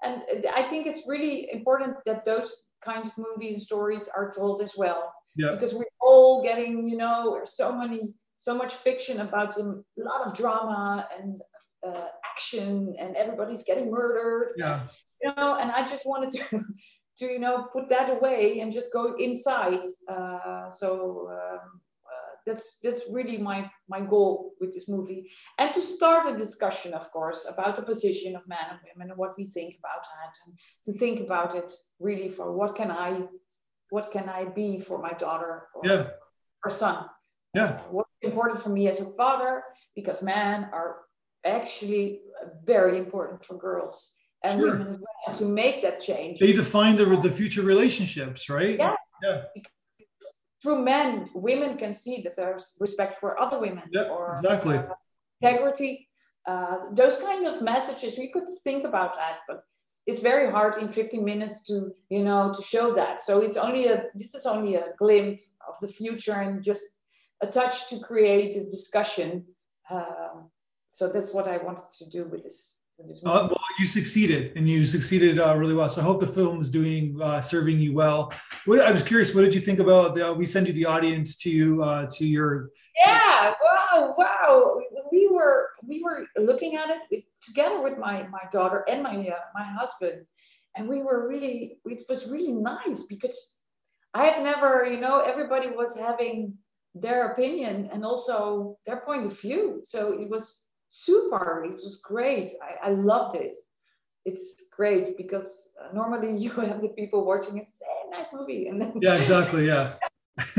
and 0.03 0.21
I 0.55 0.63
think 0.63 0.87
it's 0.87 1.07
really 1.07 1.51
important 1.51 1.97
that 2.05 2.25
those 2.25 2.53
kind 2.83 3.05
of 3.05 3.11
movies 3.17 3.53
and 3.55 3.63
stories 3.63 4.07
are 4.15 4.31
told 4.31 4.61
as 4.61 4.73
well. 4.77 5.13
Yeah. 5.35 5.51
Because 5.51 5.73
we're 5.73 5.85
all 6.01 6.43
getting, 6.43 6.87
you 6.87 6.97
know, 6.97 7.41
so 7.43 7.75
many, 7.75 8.15
so 8.37 8.55
much 8.55 8.73
fiction 8.73 9.19
about 9.19 9.57
a 9.57 9.63
lot 9.97 10.25
of 10.25 10.33
drama 10.35 11.07
and 11.17 11.39
uh, 11.85 12.07
action, 12.31 12.95
and 12.99 13.15
everybody's 13.15 13.63
getting 13.63 13.91
murdered. 13.91 14.53
Yeah. 14.57 14.81
You 15.21 15.33
know, 15.35 15.57
and 15.59 15.71
I 15.71 15.85
just 15.85 16.05
wanted 16.05 16.31
to, 16.31 16.63
to 17.17 17.25
you 17.25 17.39
know, 17.39 17.67
put 17.73 17.89
that 17.89 18.09
away 18.09 18.59
and 18.61 18.71
just 18.71 18.93
go 18.93 19.15
inside. 19.17 19.85
Uh, 20.07 20.69
so 20.71 21.29
um, 21.31 21.81
that's 22.49 22.79
that's 22.83 23.03
really 23.11 23.37
my 23.37 23.69
my 23.87 24.01
goal 24.01 24.53
with 24.59 24.73
this 24.73 24.87
movie. 24.89 25.31
And 25.59 25.73
to 25.73 25.81
start 25.81 26.33
a 26.33 26.37
discussion 26.37 26.93
of 26.93 27.09
course 27.11 27.45
about 27.53 27.75
the 27.75 27.83
position 27.83 28.35
of 28.35 28.47
men 28.47 28.65
and 28.71 28.79
women 28.87 29.11
and 29.11 29.17
what 29.17 29.37
we 29.37 29.45
think 29.45 29.75
about 29.79 30.03
that 30.13 30.33
and 30.43 30.53
to 30.85 30.91
think 31.01 31.19
about 31.25 31.55
it 31.55 31.71
really 31.99 32.29
for 32.29 32.51
what 32.59 32.75
can 32.75 32.91
i 32.91 33.09
what 33.89 34.11
can 34.11 34.27
i 34.29 34.45
be 34.45 34.79
for 34.79 34.97
my 35.07 35.13
daughter 35.25 35.53
or, 35.75 35.81
yeah. 35.83 36.03
or 36.63 36.71
son? 36.71 37.05
Yeah. 37.53 37.63
Uh, 37.63 37.81
what's 37.91 38.09
important 38.21 38.61
for 38.61 38.69
me 38.69 38.87
as 38.87 38.99
a 38.99 39.09
father 39.21 39.63
because 39.95 40.21
men 40.21 40.69
are 40.73 40.97
actually 41.45 42.21
very 42.65 42.97
important 42.97 43.45
for 43.45 43.55
girls 43.57 44.13
and 44.43 44.59
sure. 44.59 44.71
women 44.71 44.87
as 44.93 44.99
well 44.99 45.35
to 45.37 45.45
make 45.45 45.81
that 45.81 45.99
change. 45.99 46.39
They 46.39 46.53
define 46.53 46.95
the, 46.95 47.05
the 47.27 47.31
future 47.31 47.61
relationships 47.61 48.49
right? 48.49 48.77
Yeah. 48.77 48.95
Yeah 49.23 49.41
through 50.61 50.83
men, 50.83 51.29
women 51.33 51.77
can 51.77 51.93
see 51.93 52.21
that 52.21 52.35
there's 52.35 52.75
respect 52.79 53.15
for 53.19 53.39
other 53.39 53.59
women 53.59 53.83
yeah, 53.91 54.03
or 54.03 54.35
exactly. 54.35 54.77
Uh, 54.77 54.93
integrity. 55.41 56.07
Uh, 56.45 56.77
those 56.93 57.17
kind 57.17 57.47
of 57.47 57.61
messages, 57.61 58.17
we 58.17 58.29
could 58.31 58.47
think 58.63 58.83
about 58.83 59.15
that, 59.15 59.39
but 59.47 59.63
it's 60.09 60.21
very 60.21 60.49
hard 60.51 60.77
in 60.77 60.89
15 60.89 61.23
minutes 61.23 61.63
to 61.63 61.93
you 62.09 62.23
know 62.23 62.51
to 62.51 62.63
show 62.63 62.93
that 62.95 63.21
so 63.21 63.41
it's 63.41 63.57
only 63.57 63.85
a 63.87 64.05
this 64.15 64.33
is 64.33 64.45
only 64.47 64.75
a 64.75 64.85
glimpse 64.97 65.51
of 65.67 65.75
the 65.81 65.87
future 65.87 66.33
and 66.33 66.63
just 66.63 66.83
a 67.41 67.47
touch 67.47 67.87
to 67.89 67.99
create 67.99 68.55
a 68.55 68.63
discussion 68.65 69.45
um, 69.91 70.49
so 70.89 71.09
that's 71.09 71.31
what 71.33 71.47
i 71.47 71.57
wanted 71.57 71.89
to 71.95 72.09
do 72.09 72.25
with 72.25 72.41
this 72.41 72.78
uh, 73.25 73.47
well, 73.49 73.57
you 73.79 73.85
succeeded, 73.85 74.53
and 74.55 74.67
you 74.67 74.85
succeeded 74.85 75.39
uh, 75.39 75.55
really 75.57 75.73
well. 75.73 75.89
So 75.89 76.01
I 76.01 76.03
hope 76.03 76.19
the 76.19 76.27
film 76.27 76.59
is 76.59 76.69
doing 76.69 77.17
uh, 77.21 77.41
serving 77.41 77.79
you 77.79 77.93
well. 77.93 78.33
What, 78.65 78.81
I 78.81 78.91
was 78.91 79.03
curious, 79.03 79.33
what 79.33 79.41
did 79.41 79.53
you 79.53 79.61
think 79.61 79.79
about? 79.79 80.15
The, 80.15 80.33
we 80.33 80.45
send 80.45 80.67
you 80.67 80.73
the 80.73 80.85
audience 80.85 81.37
to 81.37 81.49
you 81.49 81.83
uh, 81.83 82.07
to 82.11 82.27
your. 82.27 82.69
Yeah! 82.97 83.53
Wow! 83.63 84.15
Wow! 84.17 84.81
We 85.11 85.29
were 85.31 85.69
we 85.87 86.03
were 86.03 86.25
looking 86.37 86.75
at 86.75 86.89
it 87.09 87.23
together 87.41 87.81
with 87.81 87.97
my 87.97 88.27
my 88.27 88.43
daughter 88.51 88.83
and 88.89 89.01
my 89.01 89.15
uh, 89.29 89.39
my 89.53 89.63
husband, 89.63 90.25
and 90.75 90.87
we 90.87 91.01
were 91.01 91.27
really 91.27 91.79
it 91.85 92.03
was 92.09 92.27
really 92.27 92.51
nice 92.51 93.03
because 93.03 93.57
I 94.13 94.25
have 94.25 94.43
never 94.43 94.85
you 94.85 94.99
know 94.99 95.21
everybody 95.21 95.69
was 95.69 95.97
having 95.97 96.55
their 96.95 97.31
opinion 97.31 97.89
and 97.93 98.03
also 98.03 98.77
their 98.85 98.97
point 98.97 99.25
of 99.25 99.39
view. 99.39 99.81
So 99.83 100.19
it 100.19 100.29
was 100.29 100.65
super. 100.89 101.63
It 101.65 101.75
was 101.75 101.99
great. 102.03 102.49
I, 102.61 102.89
I 102.89 102.91
loved 102.91 103.35
it. 103.35 103.57
It's 104.25 104.63
great 104.75 105.17
because 105.17 105.69
uh, 105.81 105.93
normally 105.93 106.37
you 106.43 106.51
have 106.51 106.81
the 106.81 106.89
people 106.89 107.25
watching 107.25 107.57
it 107.57 107.67
say, 107.71 107.85
hey, 107.85 108.17
nice 108.17 108.27
movie. 108.33 108.67
And 108.67 108.81
then 108.81 108.93
yeah, 109.01 109.15
exactly. 109.15 109.67
Yeah. 109.67 109.93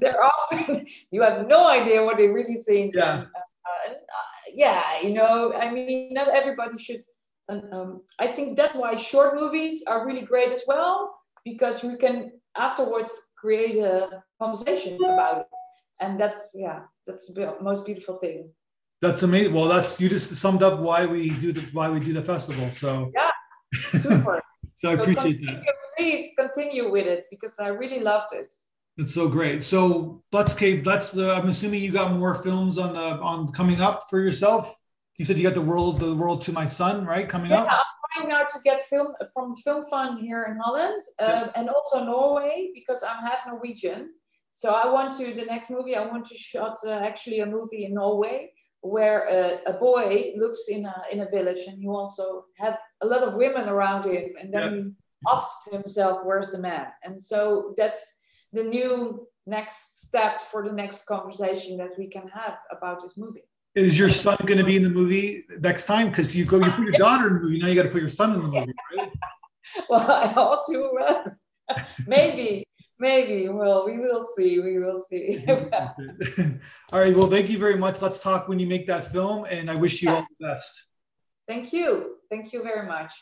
they're 0.00 0.22
all, 0.22 0.48
you 1.10 1.22
have 1.22 1.46
no 1.46 1.68
idea 1.68 2.04
what 2.04 2.16
they 2.16 2.28
really 2.28 2.56
think. 2.56 2.94
Yeah. 2.94 3.18
And, 3.18 3.22
uh, 3.22 3.88
and, 3.88 3.96
uh, 3.96 4.34
yeah, 4.52 5.00
you 5.02 5.12
know, 5.12 5.52
I 5.52 5.70
mean, 5.70 6.14
not 6.14 6.28
everybody 6.28 6.78
should. 6.78 7.02
Um, 7.48 8.02
I 8.18 8.28
think 8.28 8.56
that's 8.56 8.74
why 8.74 8.96
short 8.96 9.36
movies 9.36 9.82
are 9.86 10.06
really 10.06 10.22
great 10.22 10.50
as 10.50 10.62
well 10.66 11.14
because 11.44 11.84
you 11.84 11.98
can 11.98 12.32
afterwards 12.56 13.10
create 13.36 13.76
a 13.76 14.22
conversation 14.40 14.96
about 15.04 15.40
it, 15.40 15.46
and 16.00 16.18
that's 16.18 16.52
yeah, 16.54 16.80
that's 17.06 17.26
the 17.26 17.54
most 17.60 17.84
beautiful 17.84 18.16
thing. 18.16 18.50
That's 19.04 19.22
amazing. 19.22 19.52
Well, 19.52 19.66
that's 19.66 20.00
you 20.00 20.08
just 20.08 20.34
summed 20.34 20.62
up 20.62 20.80
why 20.80 21.04
we 21.04 21.28
do 21.28 21.52
the 21.52 21.60
why 21.72 21.90
we 21.90 22.00
do 22.00 22.14
the 22.14 22.22
festival. 22.22 22.72
So 22.72 23.12
yeah, 23.14 23.30
super. 23.74 24.42
so 24.74 24.88
I 24.88 24.94
appreciate 24.94 25.44
that. 25.44 25.62
Please 25.98 26.30
continue 26.38 26.90
with 26.90 27.06
it 27.06 27.26
because 27.30 27.58
I 27.60 27.68
really 27.68 28.00
loved 28.00 28.32
it. 28.32 28.50
It's 28.96 29.12
so 29.12 29.28
great. 29.28 29.62
So 29.62 30.22
let's 30.32 30.54
Kate. 30.54 30.84
That's 30.84 31.12
the. 31.12 31.34
I'm 31.34 31.50
assuming 31.50 31.82
you 31.82 31.92
got 31.92 32.14
more 32.14 32.34
films 32.34 32.78
on 32.78 32.94
the 32.94 33.18
on 33.20 33.52
coming 33.52 33.82
up 33.82 34.04
for 34.08 34.20
yourself. 34.20 34.74
You 35.18 35.26
said 35.26 35.36
you 35.36 35.42
got 35.42 35.52
the 35.54 35.60
world 35.60 36.00
the 36.00 36.14
world 36.16 36.40
to 36.42 36.52
my 36.52 36.64
son 36.64 37.04
right 37.04 37.28
coming 37.28 37.50
yeah, 37.50 37.64
up. 37.64 37.68
I'm 37.68 38.22
trying 38.22 38.28
now 38.30 38.44
to 38.44 38.58
get 38.64 38.84
film 38.84 39.08
from 39.34 39.54
Film 39.56 39.84
Fund 39.90 40.20
here 40.20 40.44
in 40.44 40.56
Holland 40.56 41.02
uh, 41.20 41.26
yeah. 41.28 41.48
and 41.56 41.68
also 41.68 42.02
Norway 42.02 42.70
because 42.74 43.02
I'm 43.02 43.22
half 43.22 43.46
Norwegian. 43.46 44.14
So 44.52 44.70
I 44.72 44.90
want 44.90 45.18
to 45.18 45.34
the 45.34 45.44
next 45.44 45.68
movie. 45.68 45.94
I 45.94 46.06
want 46.06 46.24
to 46.26 46.34
shot 46.34 46.78
uh, 46.86 46.92
actually 46.92 47.40
a 47.40 47.46
movie 47.46 47.84
in 47.84 47.92
Norway 47.92 48.53
where 48.84 49.26
a, 49.28 49.58
a, 49.66 49.72
boy 49.72 50.32
looks 50.36 50.68
in 50.68 50.84
a 50.84 50.94
in 51.10 51.20
a 51.20 51.30
village 51.30 51.66
and 51.66 51.82
you 51.82 51.90
also 51.90 52.44
have 52.58 52.78
a 53.00 53.06
lot 53.06 53.22
of 53.22 53.34
women 53.34 53.66
around 53.68 54.04
him 54.04 54.32
and 54.40 54.52
then 54.52 54.74
yeah. 54.74 54.82
he 54.82 54.92
asks 55.32 55.68
himself 55.72 56.20
where's 56.22 56.50
the 56.50 56.58
man? 56.58 56.88
And 57.02 57.20
so 57.20 57.74
that's 57.78 58.18
the 58.52 58.62
new 58.62 59.26
next 59.46 60.06
step 60.06 60.42
for 60.50 60.62
the 60.62 60.72
next 60.72 61.06
conversation 61.06 61.78
that 61.78 61.98
we 61.98 62.08
can 62.08 62.28
have 62.28 62.58
about 62.70 63.00
this 63.02 63.16
movie. 63.16 63.44
Is 63.74 63.98
your 63.98 64.10
son 64.10 64.36
going 64.46 64.58
to 64.58 64.64
be 64.64 64.76
in 64.76 64.84
the 64.84 64.90
movie 64.90 65.44
next 65.60 65.86
time? 65.86 66.10
Because 66.10 66.36
you 66.36 66.44
go 66.44 66.58
you 66.58 66.70
put 66.70 66.84
your 66.84 66.92
daughter 66.98 67.28
in 67.28 67.34
the 67.34 67.40
movie 67.40 67.58
now 67.58 67.68
you 67.68 67.74
got 67.74 67.84
to 67.84 67.88
put 67.88 68.02
your 68.02 68.10
son 68.10 68.34
in 68.34 68.42
the 68.42 68.48
movie 68.48 68.72
right 68.96 69.10
well 69.88 70.10
i 70.10 70.32
also 70.34 70.90
uh, 70.96 71.24
maybe 72.06 72.64
Maybe. 73.04 73.50
Well, 73.50 73.84
we 73.84 73.98
will 73.98 74.26
see. 74.34 74.60
We 74.60 74.78
will 74.78 74.98
see. 74.98 75.44
all 76.90 77.00
right. 77.00 77.14
Well, 77.14 77.26
thank 77.26 77.50
you 77.50 77.58
very 77.58 77.76
much. 77.76 78.00
Let's 78.00 78.22
talk 78.22 78.48
when 78.48 78.58
you 78.58 78.66
make 78.66 78.86
that 78.86 79.12
film, 79.12 79.44
and 79.44 79.70
I 79.70 79.74
wish 79.74 80.00
you 80.00 80.08
yeah. 80.08 80.14
all 80.14 80.26
the 80.40 80.46
best. 80.46 80.84
Thank 81.46 81.74
you. 81.74 82.16
Thank 82.30 82.54
you 82.54 82.62
very 82.62 82.88
much. 82.88 83.12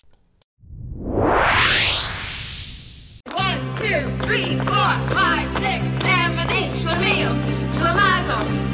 One, 3.34 3.76
two, 3.76 4.24
three, 4.24 4.56
four, 4.58 4.92
five, 5.18 5.50
six, 5.58 5.82
seven, 6.06 6.48
eight. 6.50 6.70
Schlemiel, 6.76 7.34
Schlemazel. 7.74 8.72